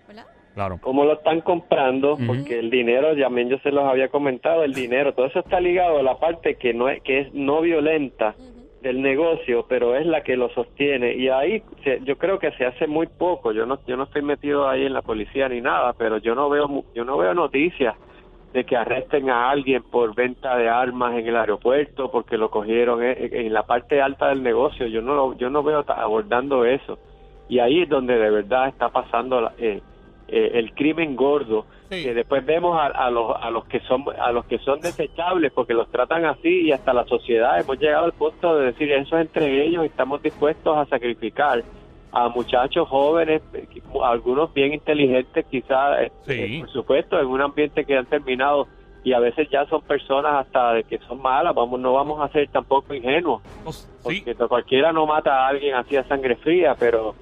¿verdad? 0.07 0.25
Claro. 0.53 0.77
cómo 0.79 1.03
lo 1.03 1.13
están 1.13 1.41
comprando, 1.41 2.15
porque 2.27 2.59
el 2.59 2.69
dinero, 2.69 3.15
también 3.17 3.49
yo 3.49 3.57
se 3.59 3.71
los 3.71 3.83
había 3.85 4.09
comentado, 4.09 4.63
el 4.63 4.73
dinero, 4.73 5.13
todo 5.13 5.25
eso 5.25 5.39
está 5.39 5.59
ligado 5.59 5.97
a 5.97 6.03
la 6.03 6.19
parte 6.19 6.55
que 6.57 6.75
no 6.75 6.89
es, 6.89 7.01
que 7.01 7.21
es 7.21 7.33
no 7.33 7.61
violenta 7.61 8.35
del 8.81 9.01
negocio, 9.01 9.65
pero 9.67 9.95
es 9.95 10.05
la 10.05 10.21
que 10.21 10.35
lo 10.37 10.49
sostiene 10.49 11.13
y 11.15 11.29
ahí 11.29 11.63
se- 11.83 12.01
yo 12.03 12.17
creo 12.17 12.37
que 12.37 12.51
se 12.51 12.65
hace 12.65 12.85
muy 12.85 13.07
poco. 13.07 13.51
Yo 13.53 13.65
no 13.65 13.79
yo 13.87 13.95
no 13.97 14.03
estoy 14.03 14.21
metido 14.21 14.67
ahí 14.69 14.85
en 14.85 14.93
la 14.93 15.01
policía 15.01 15.47
ni 15.49 15.59
nada, 15.61 15.93
pero 15.93 16.17
yo 16.17 16.35
no 16.35 16.49
veo 16.49 16.67
mu- 16.67 16.83
yo 16.93 17.03
no 17.05 17.17
veo 17.17 17.33
noticias 17.33 17.95
de 18.51 18.63
que 18.65 18.75
arresten 18.75 19.29
a 19.31 19.49
alguien 19.49 19.81
por 19.89 20.13
venta 20.13 20.55
de 20.57 20.69
armas 20.69 21.17
en 21.17 21.25
el 21.27 21.35
aeropuerto 21.37 22.11
porque 22.11 22.37
lo 22.37 22.51
cogieron 22.51 23.01
en, 23.01 23.33
en 23.33 23.53
la 23.53 23.63
parte 23.63 24.01
alta 24.01 24.27
del 24.27 24.43
negocio. 24.43 24.85
Yo 24.85 25.01
no 25.01 25.15
lo- 25.15 25.33
yo 25.37 25.49
no 25.49 25.63
veo 25.63 25.83
abordando 25.87 26.63
eso 26.65 26.99
y 27.49 27.57
ahí 27.59 27.81
es 27.83 27.89
donde 27.89 28.17
de 28.19 28.29
verdad 28.29 28.67
está 28.67 28.89
pasando 28.89 29.41
la- 29.41 29.53
eh, 29.57 29.81
eh, 30.27 30.51
el 30.55 30.73
crimen 30.73 31.15
gordo 31.15 31.65
Sí. 31.89 32.03
que 32.03 32.13
después 32.15 32.43
vemos 32.43 32.75
a, 32.79 32.87
a 32.87 33.11
los 33.11 33.35
a 33.39 33.51
los 33.51 33.65
que 33.65 33.79
son 33.81 34.03
a 34.19 34.31
los 34.31 34.45
que 34.45 34.57
son 34.59 34.79
desechables 34.81 35.51
porque 35.51 35.73
los 35.75 35.91
tratan 35.91 36.25
así 36.25 36.61
y 36.67 36.71
hasta 36.71 36.91
la 36.93 37.05
sociedad 37.05 37.59
hemos 37.59 37.77
llegado 37.79 38.05
al 38.05 38.13
punto 38.13 38.55
de 38.57 38.67
decir 38.67 38.91
eso 38.91 39.15
es 39.17 39.27
entre 39.27 39.63
ellos 39.67 39.83
y 39.83 39.87
estamos 39.87 40.21
dispuestos 40.23 40.75
a 40.75 40.85
sacrificar 40.85 41.63
a 42.11 42.29
muchachos 42.29 42.87
jóvenes 42.89 43.41
algunos 44.03 44.53
bien 44.53 44.73
inteligentes 44.73 45.45
quizás 45.51 46.01
eh, 46.01 46.11
Sí. 46.25 46.33
eh, 46.33 46.59
por 46.61 46.69
supuesto 46.69 47.19
en 47.19 47.27
un 47.27 47.41
ambiente 47.41 47.85
que 47.85 47.95
han 47.97 48.05
terminado 48.05 48.67
y 49.03 49.13
a 49.13 49.19
veces 49.19 49.47
ya 49.51 49.65
son 49.65 49.81
personas 49.81 50.33
hasta 50.47 50.73
de 50.73 50.83
que 50.85 50.97
son 50.99 51.21
malas 51.21 51.53
vamos 51.53 51.79
no 51.79 51.93
vamos 51.93 52.19
a 52.21 52.29
ser 52.31 52.47
tampoco 52.49 52.93
ingenuos 52.93 53.41
Sí. 53.69 54.21
porque 54.25 54.35
cualquiera 54.47 54.91
no 54.91 55.05
mata 55.05 55.45
a 55.45 55.47
alguien 55.49 55.75
así 55.75 55.95
a 55.95 56.03
sangre 56.07 56.35
fría, 56.37 56.75
pero 56.79 57.13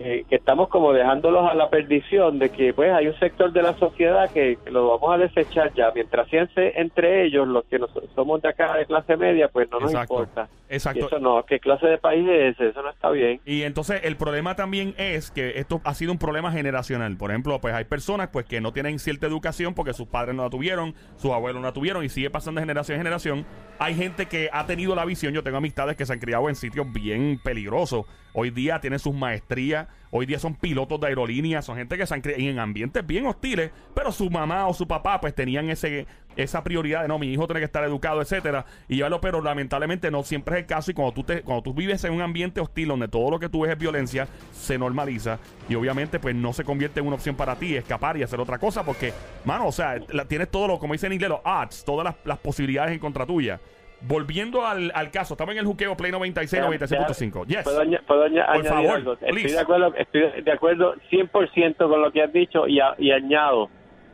eh, 0.00 0.24
que 0.28 0.36
estamos 0.36 0.68
como 0.68 0.92
dejándolos 0.92 1.50
a 1.50 1.54
la 1.54 1.70
perdición 1.70 2.38
de 2.38 2.50
que 2.50 2.72
pues 2.72 2.92
hay 2.92 3.08
un 3.08 3.18
sector 3.18 3.52
de 3.52 3.62
la 3.62 3.74
sociedad 3.78 4.30
que, 4.30 4.56
que 4.64 4.70
lo 4.70 4.88
vamos 4.96 5.12
a 5.14 5.18
desechar 5.18 5.72
ya, 5.74 5.90
mientras 5.94 6.28
sean 6.28 6.48
se- 6.54 6.78
entre 6.80 7.24
ellos 7.24 7.48
los 7.48 7.64
que 7.64 7.78
nos- 7.80 7.90
somos 8.14 8.40
de 8.42 8.48
acá 8.48 8.76
de 8.76 8.86
clase 8.86 9.16
media, 9.16 9.48
pues 9.48 9.68
no 9.70 9.80
nos 9.80 9.90
Exacto. 9.90 10.14
importa. 10.14 10.48
Y 10.70 10.74
Exacto. 10.74 11.06
eso 11.06 11.18
no, 11.18 11.42
¿qué 11.44 11.58
clase 11.58 11.86
de 11.86 11.98
país 11.98 12.28
es 12.28 12.54
ese? 12.54 12.68
Eso 12.68 12.82
no 12.82 12.90
está 12.90 13.10
bien. 13.10 13.40
Y 13.44 13.62
entonces 13.62 14.02
el 14.04 14.16
problema 14.16 14.54
también 14.54 14.94
es 14.98 15.30
que 15.30 15.58
esto 15.58 15.80
ha 15.84 15.94
sido 15.94 16.12
un 16.12 16.18
problema 16.18 16.52
generacional. 16.52 17.16
Por 17.16 17.30
ejemplo, 17.30 17.58
pues 17.60 17.74
hay 17.74 17.84
personas 17.84 18.28
pues 18.28 18.44
que 18.46 18.60
no 18.60 18.72
tienen 18.72 18.98
cierta 18.98 19.26
educación 19.26 19.74
porque 19.74 19.94
sus 19.94 20.06
padres 20.06 20.34
no 20.36 20.44
la 20.44 20.50
tuvieron, 20.50 20.94
sus 21.16 21.32
abuelos 21.32 21.60
no 21.60 21.66
la 21.66 21.72
tuvieron 21.72 22.04
y 22.04 22.08
sigue 22.08 22.30
pasando 22.30 22.60
de 22.60 22.66
generación 22.66 22.96
en 22.96 23.00
generación. 23.00 23.46
Hay 23.78 23.94
gente 23.94 24.26
que 24.26 24.48
ha 24.52 24.66
tenido 24.66 24.94
la 24.94 25.04
visión, 25.04 25.32
yo 25.32 25.42
tengo 25.42 25.56
amistades 25.56 25.96
que 25.96 26.04
se 26.06 26.12
han 26.12 26.18
criado 26.20 26.48
en 26.48 26.54
sitios 26.54 26.86
bien 26.92 27.40
peligrosos. 27.42 28.04
Hoy 28.40 28.50
día 28.50 28.80
tienen 28.80 29.00
sus 29.00 29.12
maestrías, 29.12 29.88
hoy 30.12 30.24
día 30.24 30.38
son 30.38 30.54
pilotos 30.54 31.00
de 31.00 31.08
aerolíneas, 31.08 31.64
son 31.64 31.76
gente 31.76 31.98
que 31.98 32.06
se 32.06 32.14
han 32.14 32.20
criado 32.20 32.40
en 32.40 32.60
ambientes 32.60 33.04
bien 33.04 33.26
hostiles, 33.26 33.72
pero 33.96 34.12
su 34.12 34.30
mamá 34.30 34.68
o 34.68 34.74
su 34.74 34.86
papá 34.86 35.20
pues 35.20 35.34
tenían 35.34 35.68
ese 35.70 36.06
esa 36.36 36.62
prioridad 36.62 37.02
de 37.02 37.08
no, 37.08 37.18
mi 37.18 37.32
hijo 37.32 37.48
tiene 37.48 37.58
que 37.58 37.64
estar 37.64 37.82
educado, 37.82 38.22
etcétera, 38.22 38.64
y 38.88 38.94
llevarlo, 38.94 39.20
pero 39.20 39.42
lamentablemente 39.42 40.08
no 40.12 40.22
siempre 40.22 40.54
es 40.54 40.60
el 40.60 40.66
caso 40.66 40.92
y 40.92 40.94
cuando 40.94 41.12
tú 41.14 41.24
te, 41.24 41.42
cuando 41.42 41.64
tú 41.64 41.74
vives 41.74 42.04
en 42.04 42.12
un 42.12 42.20
ambiente 42.20 42.60
hostil 42.60 42.86
donde 42.86 43.08
todo 43.08 43.28
lo 43.28 43.40
que 43.40 43.48
tú 43.48 43.62
ves 43.62 43.72
es 43.72 43.78
violencia, 43.78 44.28
se 44.52 44.78
normaliza 44.78 45.40
y 45.68 45.74
obviamente 45.74 46.20
pues 46.20 46.36
no 46.36 46.52
se 46.52 46.62
convierte 46.62 47.00
en 47.00 47.08
una 47.08 47.16
opción 47.16 47.34
para 47.34 47.56
ti 47.56 47.74
escapar 47.74 48.16
y 48.18 48.22
hacer 48.22 48.38
otra 48.38 48.58
cosa 48.58 48.84
porque, 48.84 49.12
mano, 49.44 49.66
o 49.66 49.72
sea, 49.72 49.98
tienes 50.28 50.48
todo 50.48 50.68
lo, 50.68 50.78
como 50.78 50.92
dice 50.92 51.08
en 51.08 51.14
inglés, 51.14 51.30
los 51.30 51.40
odds, 51.44 51.84
todas 51.84 52.14
las 52.24 52.38
posibilidades 52.38 52.92
en 52.92 53.00
contra 53.00 53.26
tuya. 53.26 53.58
Volviendo 54.00 54.64
al, 54.64 54.92
al 54.94 55.10
caso, 55.10 55.34
estamos 55.34 55.52
en 55.54 55.58
el 55.58 55.66
juqueo 55.66 55.96
Play 55.96 56.12
96, 56.12 56.62
96.5. 56.62 57.46
Yes. 57.46 57.64
¿Puedo, 57.64 57.82
puedo 58.06 58.22
Por 58.54 58.64
favor, 58.64 58.96
algo? 58.96 59.12
Estoy 59.14 59.32
please. 59.32 59.54
de 59.54 59.60
acuerdo, 59.60 59.94
estoy 59.96 60.42
de 60.42 60.52
acuerdo 60.52 60.94
100% 61.10 61.76
con 61.76 62.00
lo 62.02 62.12
que 62.12 62.22
has 62.22 62.32
dicho 62.32 62.66
y, 62.68 62.78
a- 62.80 62.94
y 62.98 63.10
añado, 63.10 63.68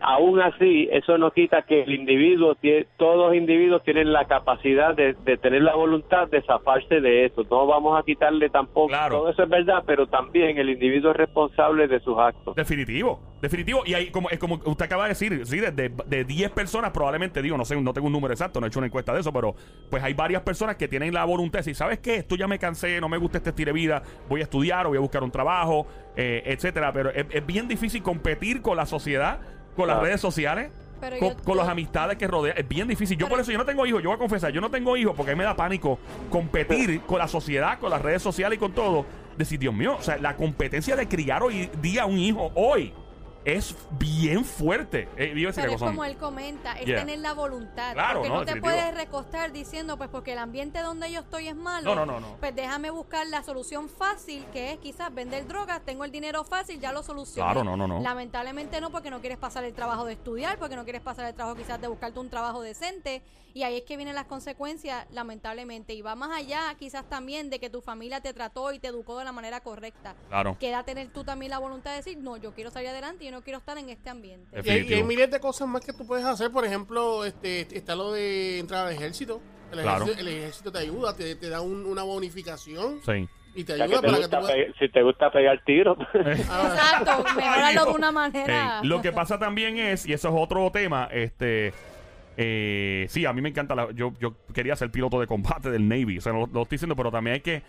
aún 0.05 0.41
así, 0.41 0.89
eso 0.93 1.17
no 1.19 1.31
quita 1.31 1.63
que 1.63 1.83
el 1.83 1.93
individuo, 1.95 2.57
todos 2.97 3.17
los 3.29 3.35
individuos 3.35 3.83
tienen 3.85 4.13
la 4.13 4.27
capacidad 4.27 4.95
de, 4.95 5.15
de 5.25 5.37
tener 5.39 5.63
la 5.63 5.75
voluntad 5.75 6.29
de 6.29 6.43
zafarse 6.43 7.01
de 7.01 7.25
eso. 7.27 7.43
No 7.51 7.67
vamos 7.67 7.99
a 7.99 8.03
quitarle 8.05 8.49
tampoco, 8.51 8.89
Claro. 8.89 9.19
todo 9.19 9.31
eso 9.31 9.43
es 9.43 9.49
verdad, 9.49 9.83
pero 9.87 10.07
también 10.07 10.59
el 10.59 10.69
individuo 10.71 11.11
es 11.13 11.17
responsable 11.17 11.89
de 11.89 12.01
sus 12.01 12.19
actos. 12.19 12.55
Definitivo, 12.55 13.21
definitivo. 13.41 13.83
Y 13.87 13.95
ahí, 13.95 14.11
como, 14.11 14.29
es 14.31 14.39
como 14.39 14.57
usted 14.65 14.85
acaba 14.85 15.05
de 15.05 15.11
decir, 15.11 15.47
sí, 15.47 15.59
de, 15.61 15.71
de, 15.73 15.91
de 16.07 16.25
10 16.25 16.51
personas, 16.51 16.91
probablemente, 16.91 17.41
digo, 17.43 17.57
no 17.57 17.65
sé, 17.65 17.81
no 17.81 17.93
tengo 17.93 18.07
un 18.07 18.13
número 18.13 18.33
exacto, 18.35 18.61
no 18.61 18.67
he 18.67 18.69
hecho 18.69 18.79
una 18.81 18.87
encuesta 18.87 19.13
de 19.15 19.21
eso, 19.21 19.33
pero 19.33 19.55
pues 19.91 20.03
hay 20.03 20.15
varias 20.15 20.43
personas 20.43 20.77
que 20.77 20.87
tienen 20.89 21.15
la 21.15 21.25
voluntad 21.25 21.59
de 21.59 21.61
decir, 21.61 21.75
¿sabes 21.75 21.99
qué? 22.01 22.17
Esto 22.17 22.37
ya 22.37 22.47
me 22.47 22.59
cansé, 22.59 23.01
no 23.01 23.09
me 23.09 23.17
gusta 23.19 23.39
este 23.39 23.51
estilo 23.51 23.69
de 23.71 23.73
vida, 23.75 24.03
voy 24.29 24.41
a 24.41 24.45
estudiar 24.45 24.87
o 24.87 24.91
voy 24.91 24.99
a 24.99 25.01
buscar 25.01 25.23
un 25.23 25.31
trabajo, 25.31 25.87
eh, 26.17 26.43
etcétera. 26.47 26.93
Pero 26.93 27.11
es, 27.11 27.27
es 27.31 27.47
bien 27.47 27.69
difícil 27.69 28.03
competir 28.03 28.61
con 28.63 28.77
la 28.77 28.87
sociedad, 28.87 29.41
con 29.77 29.89
las 29.89 30.01
redes 30.01 30.21
sociales. 30.21 30.71
Pero 31.01 31.19
Con, 31.19 31.29
yo- 31.37 31.43
con 31.45 31.57
las 31.59 31.69
amistades 31.69 32.17
que 32.17 32.27
rodean, 32.27 32.57
es 32.57 32.67
bien 32.67 32.89
difícil. 32.89 33.19
Yo 33.19 33.29
por 33.29 33.39
eso 33.39 33.53
yo 33.53 33.59
no 33.59 33.65
tengo 33.67 33.85
hijos, 33.85 34.03
yo 34.03 34.09
voy 34.09 34.17
a 34.17 34.19
confesar, 34.19 34.53
yo 34.53 34.61
no 34.63 34.71
tengo 34.71 34.97
hijos 34.97 35.15
porque 35.15 35.33
a 35.33 35.35
mí 35.35 35.39
me 35.39 35.45
da 35.45 35.55
pánico 35.55 35.99
competir 36.31 37.03
con 37.03 37.19
la 37.19 37.29
sociedad, 37.29 37.79
con 37.79 37.91
las 37.91 38.01
redes 38.01 38.23
sociales 38.23 38.57
y 38.57 38.61
con 38.61 38.73
todo. 38.73 39.05
Decir, 39.37 39.59
Dios 39.59 39.75
mío, 39.75 39.97
o 39.99 40.03
sea, 40.03 40.17
la 40.19 40.37
competencia 40.37 40.97
de 40.97 41.07
criar 41.09 41.43
hoy 41.43 41.69
día 41.83 42.07
un 42.07 42.19
hijo 42.19 42.53
hoy 42.55 42.95
es 43.45 43.75
bien 43.99 44.45
fuerte. 44.45 45.09
Eh, 45.17 45.33
iba 45.37 45.51
a 45.51 45.53
decir 45.53 45.63
Pero 45.63 45.73
algo, 45.75 45.85
es 45.85 45.91
como 45.91 46.05
él 46.05 46.17
comenta, 46.17 46.79
es 46.79 46.87
Yeah. 46.87 47.01
tener 47.01 47.19
la 47.19 47.35
voluntad. 47.35 47.93
Claro, 47.93 48.21
porque 48.21 48.29
no, 48.29 48.39
no, 48.41 48.45
te 48.45 48.57
puedes 48.61 48.95
recostar 48.95 49.53
diciendo, 49.53 49.97
pues 49.97 50.09
porque 50.11 50.33
el 50.33 50.39
ambiente 50.39 50.81
donde 50.81 51.11
yo 51.11 51.21
estoy 51.21 51.49
es 51.49 51.57
malo. 51.57 51.95
No, 51.95 52.07
no, 52.07 52.07
no, 52.07 52.21
no. 52.21 52.37
Pues 52.41 52.55
déjame 52.55 52.91
buscar 52.91 53.27
la 53.27 53.43
solución 53.43 53.89
fácil, 53.89 54.45
que 54.53 54.73
es 54.73 54.79
quizás 54.79 55.15
vender 55.15 55.47
drogas, 55.47 55.83
tengo 55.85 56.05
el 56.05 56.11
dinero 56.11 56.45
fácil, 56.45 56.81
ya 56.81 56.93
lo 56.93 57.03
solucioné. 57.03 57.45
Claro, 57.47 57.65
no, 57.65 57.77
no, 57.77 57.87
no. 57.87 58.01
Lamentablemente 58.01 58.81
no, 58.81 58.91
porque 58.91 59.11
no 59.11 59.21
quieres 59.21 59.39
pasar 59.39 59.65
el 59.65 59.75
trabajo 59.75 60.05
de 60.05 60.15
estudiar, 60.15 60.59
porque 60.59 60.77
no 60.77 60.85
quieres 60.85 61.03
pasar 61.03 61.27
el 61.27 61.35
trabajo 61.35 61.57
quizás 61.57 61.81
de 61.81 61.89
buscarte 61.89 62.19
un 62.21 62.31
trabajo 62.31 62.63
decente. 62.63 63.23
Y 63.55 63.63
ahí 63.63 63.77
es 63.77 63.85
que 63.85 63.97
vienen 63.97 64.17
las 64.17 64.27
consecuencias, 64.27 65.07
lamentablemente. 65.13 65.95
Y 65.95 66.03
va 66.03 66.17
más 66.17 66.37
allá 66.37 66.75
quizás 66.77 67.09
también 67.09 67.51
de 67.51 67.61
que 67.61 67.71
tu 67.71 67.81
familia 67.81 68.21
te 68.21 68.35
trató 68.35 68.73
y 68.73 68.81
te 68.81 68.89
educó 68.89 69.17
de 69.17 69.25
la 69.25 69.31
manera 69.31 69.61
correcta. 69.61 70.17
Claro. 70.29 70.57
Queda 70.59 70.83
tener 70.83 71.09
tú 71.13 71.23
también 71.23 71.51
la 71.51 71.59
voluntad 71.59 71.93
de 71.93 71.99
decir, 71.99 72.19
no, 72.19 72.37
yo 72.37 72.53
quiero 72.53 72.73
salir 72.73 72.89
adelante 72.89 73.25
y 73.25 73.29
no 73.35 73.43
quiero 73.43 73.59
estar 73.59 73.77
en 73.79 73.89
este 73.91 74.09
ambiente. 74.11 74.49
Y 74.53 74.57
hay, 74.57 74.61
y 74.61 74.63
Definitivo. 74.81 74.97
hay 74.97 75.03
miles 75.05 75.31
de 75.31 75.41
cosas 75.41 75.69
más 75.69 75.85
que 75.85 75.93
tú 75.93 76.07
puedes 76.07 76.25
hacer. 76.25 76.51
Por 76.51 76.65
ejemplo, 76.65 77.25
este 77.25 77.67
está 77.77 77.95
lo 77.95 78.13
de 78.13 78.59
entrar 78.59 78.87
al 78.87 78.93
ejército. 78.95 79.41
El, 79.73 79.81
Claro. 79.81 80.05
ejército, 80.05 80.21
el 80.21 80.29
ejército 80.39 80.73
te 80.73 80.79
ayuda, 80.79 81.17
te, 81.17 81.35
te 81.37 81.49
da 81.49 81.61
un- 81.61 81.85
una 81.87 82.03
bonificación 82.05 83.01
Sí. 83.05 83.29
y 83.55 83.65
te 83.65 83.73
O 83.73 83.77
sea, 83.77 83.85
ayuda 83.87 84.01
que 84.01 84.07
te 84.07 84.07
para 84.07 84.17
que 84.17 84.21
gusta 84.23 84.39
tú 84.41 84.47
puedas... 84.47 84.57
pe- 84.57 84.73
si 84.79 84.93
te 84.93 85.03
gusta 85.03 85.31
pegar 85.33 85.63
tiros. 85.65 85.99
Ah, 86.51 86.69
Exacto, 87.03 87.25
mejorarlo 87.37 87.85
de 87.87 87.91
una 87.93 88.09
Ey, 88.09 88.13
manera. 88.15 88.81
lo 88.85 89.03
que 89.03 89.13
pasa 89.13 89.39
también 89.39 89.79
es, 89.79 90.07
y 90.07 90.13
eso 90.13 90.29
es 90.29 90.35
otro 90.37 90.71
tema, 90.71 91.09
este. 91.13 91.73
Eh, 92.37 93.07
sí, 93.11 93.27
a 93.27 93.33
mí 93.33 93.41
me 93.41 93.49
encanta. 93.51 93.75
la- 93.75 93.91
yo, 93.93 94.13
yo 94.21 94.35
quería 94.53 94.75
ser 94.77 94.91
piloto 94.91 95.21
de 95.21 95.27
combate 95.27 95.71
del 95.71 95.89
Navy. 95.89 96.19
O 96.19 96.21
sea, 96.21 96.33
no 96.33 96.41
lo 96.53 96.63
estoy 96.63 96.77
diciendo, 96.77 96.97
pero 96.97 97.11
también 97.11 97.35
hay 97.35 97.41
que, 97.41 97.63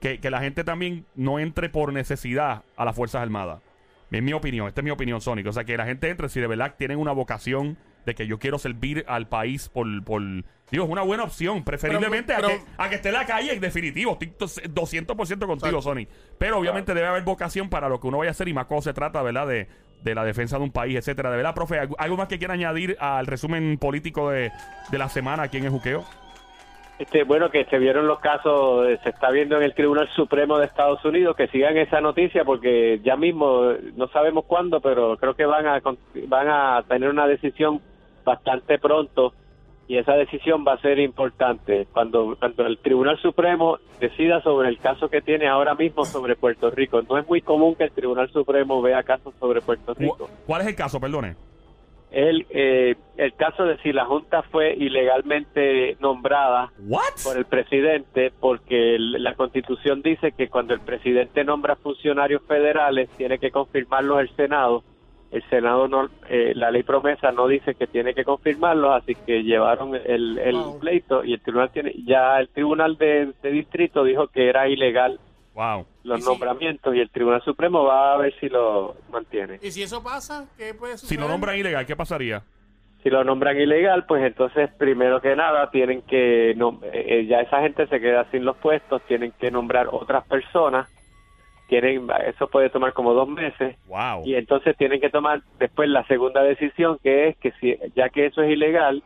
que. 0.00 0.18
que 0.18 0.30
la 0.30 0.40
gente 0.40 0.64
también 0.64 1.04
no 1.14 1.38
entre 1.38 1.68
por 1.68 1.92
necesidad 1.92 2.62
a 2.76 2.84
las 2.84 2.96
Fuerzas 2.96 3.20
Armadas. 3.22 3.60
Es 4.10 4.22
mi 4.22 4.32
opinión, 4.32 4.68
esta 4.68 4.80
es 4.80 4.84
mi 4.84 4.90
opinión, 4.90 5.20
Sonic. 5.20 5.46
O 5.46 5.52
sea, 5.52 5.64
que 5.64 5.76
la 5.76 5.84
gente 5.84 6.08
entre 6.08 6.28
si 6.28 6.40
de 6.40 6.46
verdad 6.46 6.74
tienen 6.78 6.98
una 6.98 7.12
vocación 7.12 7.76
de 8.06 8.14
que 8.14 8.26
yo 8.26 8.38
quiero 8.38 8.58
servir 8.58 9.04
al 9.06 9.28
país 9.28 9.68
por. 9.68 9.86
por 10.04 10.22
digo, 10.22 10.84
es 10.84 10.90
una 10.90 11.02
buena 11.02 11.24
opción. 11.24 11.62
Preferiblemente 11.62 12.32
Pero- 12.34 12.48
a, 12.48 12.50
que, 12.52 12.60
a 12.78 12.88
que 12.88 12.94
esté 12.94 13.08
en 13.08 13.14
la 13.14 13.26
calle, 13.26 13.52
en 13.52 13.60
definitivo. 13.60 14.12
Estoy 14.12 14.28
tos- 14.28 14.62
200% 14.62 15.46
contigo. 15.46 15.82
Sonic. 15.82 16.08
Pero 16.38 16.58
obviamente 16.58 16.94
debe 16.94 17.06
haber 17.06 17.22
vocación 17.22 17.68
para 17.68 17.88
lo 17.90 18.00
que 18.00 18.06
uno 18.06 18.18
vaya 18.18 18.30
a 18.30 18.32
hacer 18.32 18.48
y 18.48 18.54
más 18.54 18.64
cuando 18.64 18.82
se 18.82 18.94
trata, 18.94 19.20
¿verdad? 19.22 19.46
De, 19.46 19.68
de 20.02 20.14
la 20.14 20.24
defensa 20.24 20.56
de 20.56 20.64
un 20.64 20.72
país, 20.72 20.96
etcétera. 20.96 21.30
De 21.30 21.36
verdad, 21.36 21.54
profe, 21.54 21.78
¿algo- 21.78 21.96
¿algo 21.98 22.16
más 22.16 22.28
que 22.28 22.38
quiera 22.38 22.54
añadir 22.54 22.96
al 23.00 23.26
resumen 23.26 23.76
político 23.76 24.30
de, 24.30 24.50
de 24.90 24.98
la 24.98 25.10
semana 25.10 25.42
aquí 25.42 25.58
en 25.58 25.64
el 25.64 25.70
Juqueo? 25.70 26.04
Este, 26.98 27.22
bueno, 27.22 27.50
que 27.50 27.64
se 27.66 27.78
vieron 27.78 28.08
los 28.08 28.18
casos, 28.18 28.88
eh, 28.88 28.98
se 29.04 29.10
está 29.10 29.30
viendo 29.30 29.56
en 29.56 29.62
el 29.62 29.74
Tribunal 29.74 30.08
Supremo 30.16 30.58
de 30.58 30.66
Estados 30.66 31.04
Unidos, 31.04 31.36
que 31.36 31.46
sigan 31.48 31.76
esa 31.76 32.00
noticia 32.00 32.44
porque 32.44 33.00
ya 33.04 33.16
mismo, 33.16 33.72
no 33.94 34.08
sabemos 34.08 34.44
cuándo, 34.46 34.80
pero 34.80 35.16
creo 35.16 35.34
que 35.34 35.46
van 35.46 35.66
a, 35.66 35.80
van 36.26 36.48
a 36.48 36.82
tener 36.88 37.08
una 37.08 37.28
decisión 37.28 37.80
bastante 38.24 38.78
pronto 38.78 39.32
y 39.88 39.96
esa 39.96 40.12
decisión 40.12 40.64
va 40.68 40.74
a 40.74 40.80
ser 40.80 40.98
importante 40.98 41.86
cuando, 41.92 42.36
cuando 42.38 42.66
el 42.66 42.76
Tribunal 42.78 43.18
Supremo 43.22 43.78
decida 43.98 44.42
sobre 44.42 44.68
el 44.68 44.78
caso 44.78 45.08
que 45.08 45.22
tiene 45.22 45.48
ahora 45.48 45.74
mismo 45.74 46.04
sobre 46.04 46.36
Puerto 46.36 46.70
Rico. 46.70 47.00
No 47.08 47.16
es 47.16 47.26
muy 47.26 47.40
común 47.40 47.74
que 47.74 47.84
el 47.84 47.92
Tribunal 47.92 48.30
Supremo 48.30 48.82
vea 48.82 49.02
casos 49.02 49.32
sobre 49.40 49.62
Puerto 49.62 49.94
Rico. 49.94 50.28
¿Cuál 50.46 50.60
es 50.60 50.68
el 50.68 50.74
caso? 50.74 51.00
Perdone. 51.00 51.36
El, 52.10 52.46
eh, 52.50 52.94
el 53.18 53.34
caso 53.34 53.64
de 53.64 53.76
si 53.78 53.92
la 53.92 54.06
Junta 54.06 54.42
fue 54.44 54.72
ilegalmente 54.74 55.96
nombrada 56.00 56.72
¿What? 56.78 57.22
por 57.22 57.36
el 57.36 57.44
presidente, 57.44 58.32
porque 58.40 58.94
el- 58.96 59.22
la 59.22 59.34
Constitución 59.34 60.00
dice 60.02 60.32
que 60.32 60.48
cuando 60.48 60.72
el 60.74 60.80
presidente 60.80 61.44
nombra 61.44 61.76
funcionarios 61.76 62.42
federales 62.46 63.08
tiene 63.18 63.38
que 63.38 63.50
confirmarlos 63.50 64.20
el 64.20 64.30
Senado. 64.36 64.82
El 65.30 65.42
Senado 65.50 65.88
no, 65.88 66.08
eh, 66.30 66.52
la 66.56 66.70
ley 66.70 66.82
promesa 66.82 67.30
no 67.32 67.46
dice 67.46 67.74
que 67.74 67.86
tiene 67.86 68.14
que 68.14 68.24
confirmarlos, 68.24 68.90
así 68.94 69.14
que 69.14 69.42
llevaron 69.42 69.94
el, 69.94 70.38
el 70.38 70.54
Wow. 70.56 70.78
pleito 70.80 71.22
y 71.22 71.34
el 71.34 71.40
tribunal 71.42 71.70
tiene, 71.70 71.92
ya 72.06 72.40
el 72.40 72.48
tribunal 72.48 72.96
de, 72.96 73.32
de 73.42 73.50
distrito 73.50 74.04
dijo 74.04 74.28
que 74.28 74.48
era 74.48 74.66
ilegal 74.68 75.20
Wow. 75.58 75.86
los 76.04 76.20
Y 76.20 76.22
si- 76.22 76.28
nombramientos 76.28 76.94
y 76.94 77.00
el 77.00 77.10
tribunal 77.10 77.42
supremo 77.42 77.82
va 77.82 78.14
a 78.14 78.16
ver 78.16 78.32
si 78.38 78.48
lo 78.48 78.94
mantiene. 79.10 79.58
Y 79.60 79.72
si 79.72 79.82
eso 79.82 80.00
pasa, 80.04 80.46
¿qué 80.56 80.72
puede 80.72 80.92
Si 80.96 81.00
suceder? 81.00 81.22
lo 81.22 81.28
nombran 81.28 81.56
ilegal, 81.56 81.84
¿qué 81.84 81.96
pasaría? 81.96 82.44
si 83.02 83.10
lo 83.10 83.22
nombran 83.24 83.56
ilegal, 83.56 84.06
pues 84.06 84.22
entonces 84.24 84.70
primero 84.76 85.20
que 85.20 85.34
nada 85.36 85.70
tienen 85.70 86.02
que 86.02 86.54
nom- 86.56 86.80
eh, 86.92 87.26
ya 87.28 87.40
esa 87.40 87.60
gente 87.60 87.86
se 87.86 88.00
queda 88.00 88.28
sin 88.32 88.44
los 88.44 88.56
puestos, 88.56 89.00
tienen 89.06 89.32
que 89.38 89.50
nombrar 89.52 89.86
otras 89.92 90.26
personas, 90.26 90.88
tienen 91.68 92.08
eso 92.26 92.48
puede 92.48 92.70
tomar 92.70 92.92
como 92.94 93.12
dos 93.14 93.28
meses 93.28 93.76
Wow. 93.86 94.22
y 94.26 94.34
entonces 94.34 94.76
tienen 94.76 95.00
que 95.00 95.10
tomar 95.10 95.42
después 95.60 95.88
la 95.88 96.04
segunda 96.06 96.42
decisión 96.42 96.98
que 97.02 97.28
es 97.28 97.36
que 97.36 97.52
si 97.60 97.76
ya 97.94 98.08
que 98.08 98.26
eso 98.26 98.42
es 98.42 98.50
ilegal 98.50 99.02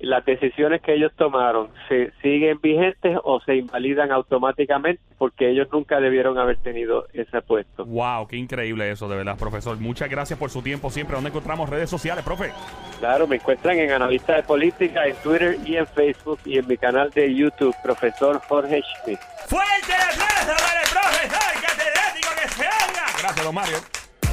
las 0.00 0.24
decisiones 0.24 0.80
que 0.80 0.94
ellos 0.94 1.12
tomaron 1.16 1.68
se 1.88 2.12
siguen 2.22 2.58
vigentes 2.60 3.16
o 3.22 3.40
se 3.40 3.56
invalidan 3.56 4.12
automáticamente 4.12 5.02
porque 5.18 5.50
ellos 5.50 5.68
nunca 5.70 6.00
debieron 6.00 6.38
haber 6.38 6.56
tenido 6.58 7.06
ese 7.12 7.42
puesto. 7.42 7.84
Wow, 7.84 8.26
qué 8.26 8.36
increíble 8.36 8.90
eso, 8.90 9.08
de 9.08 9.16
verdad, 9.16 9.38
profesor. 9.38 9.78
Muchas 9.78 10.08
gracias 10.08 10.38
por 10.38 10.50
su 10.50 10.62
tiempo 10.62 10.90
siempre. 10.90 11.14
¿Dónde 11.14 11.28
encontramos 11.28 11.68
redes 11.68 11.90
sociales, 11.90 12.24
profe? 12.24 12.52
Claro, 12.98 13.26
me 13.26 13.36
encuentran 13.36 13.78
en 13.78 13.90
Analista 13.92 14.36
de 14.36 14.42
Política, 14.42 15.06
en 15.06 15.16
Twitter 15.16 15.58
y 15.64 15.76
en 15.76 15.86
Facebook 15.86 16.38
y 16.44 16.58
en 16.58 16.66
mi 16.66 16.76
canal 16.76 17.10
de 17.10 17.34
YouTube, 17.34 17.74
Profesor 17.82 18.40
Jorge 18.48 18.82
Schmidt. 18.82 19.20
¡Fuerte 19.46 19.92
el 19.94 20.02
aplauso 20.02 20.64
para 20.66 20.80
el 20.80 20.88
profesor 20.88 21.62
catedrático 21.62 22.28
que 22.40 22.48
se 22.48 22.62
oiga! 22.62 23.04
Gracias, 23.20 23.44
don 23.44 23.54
Mario. 23.54 23.76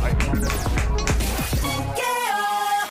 Ay. 0.03 0.66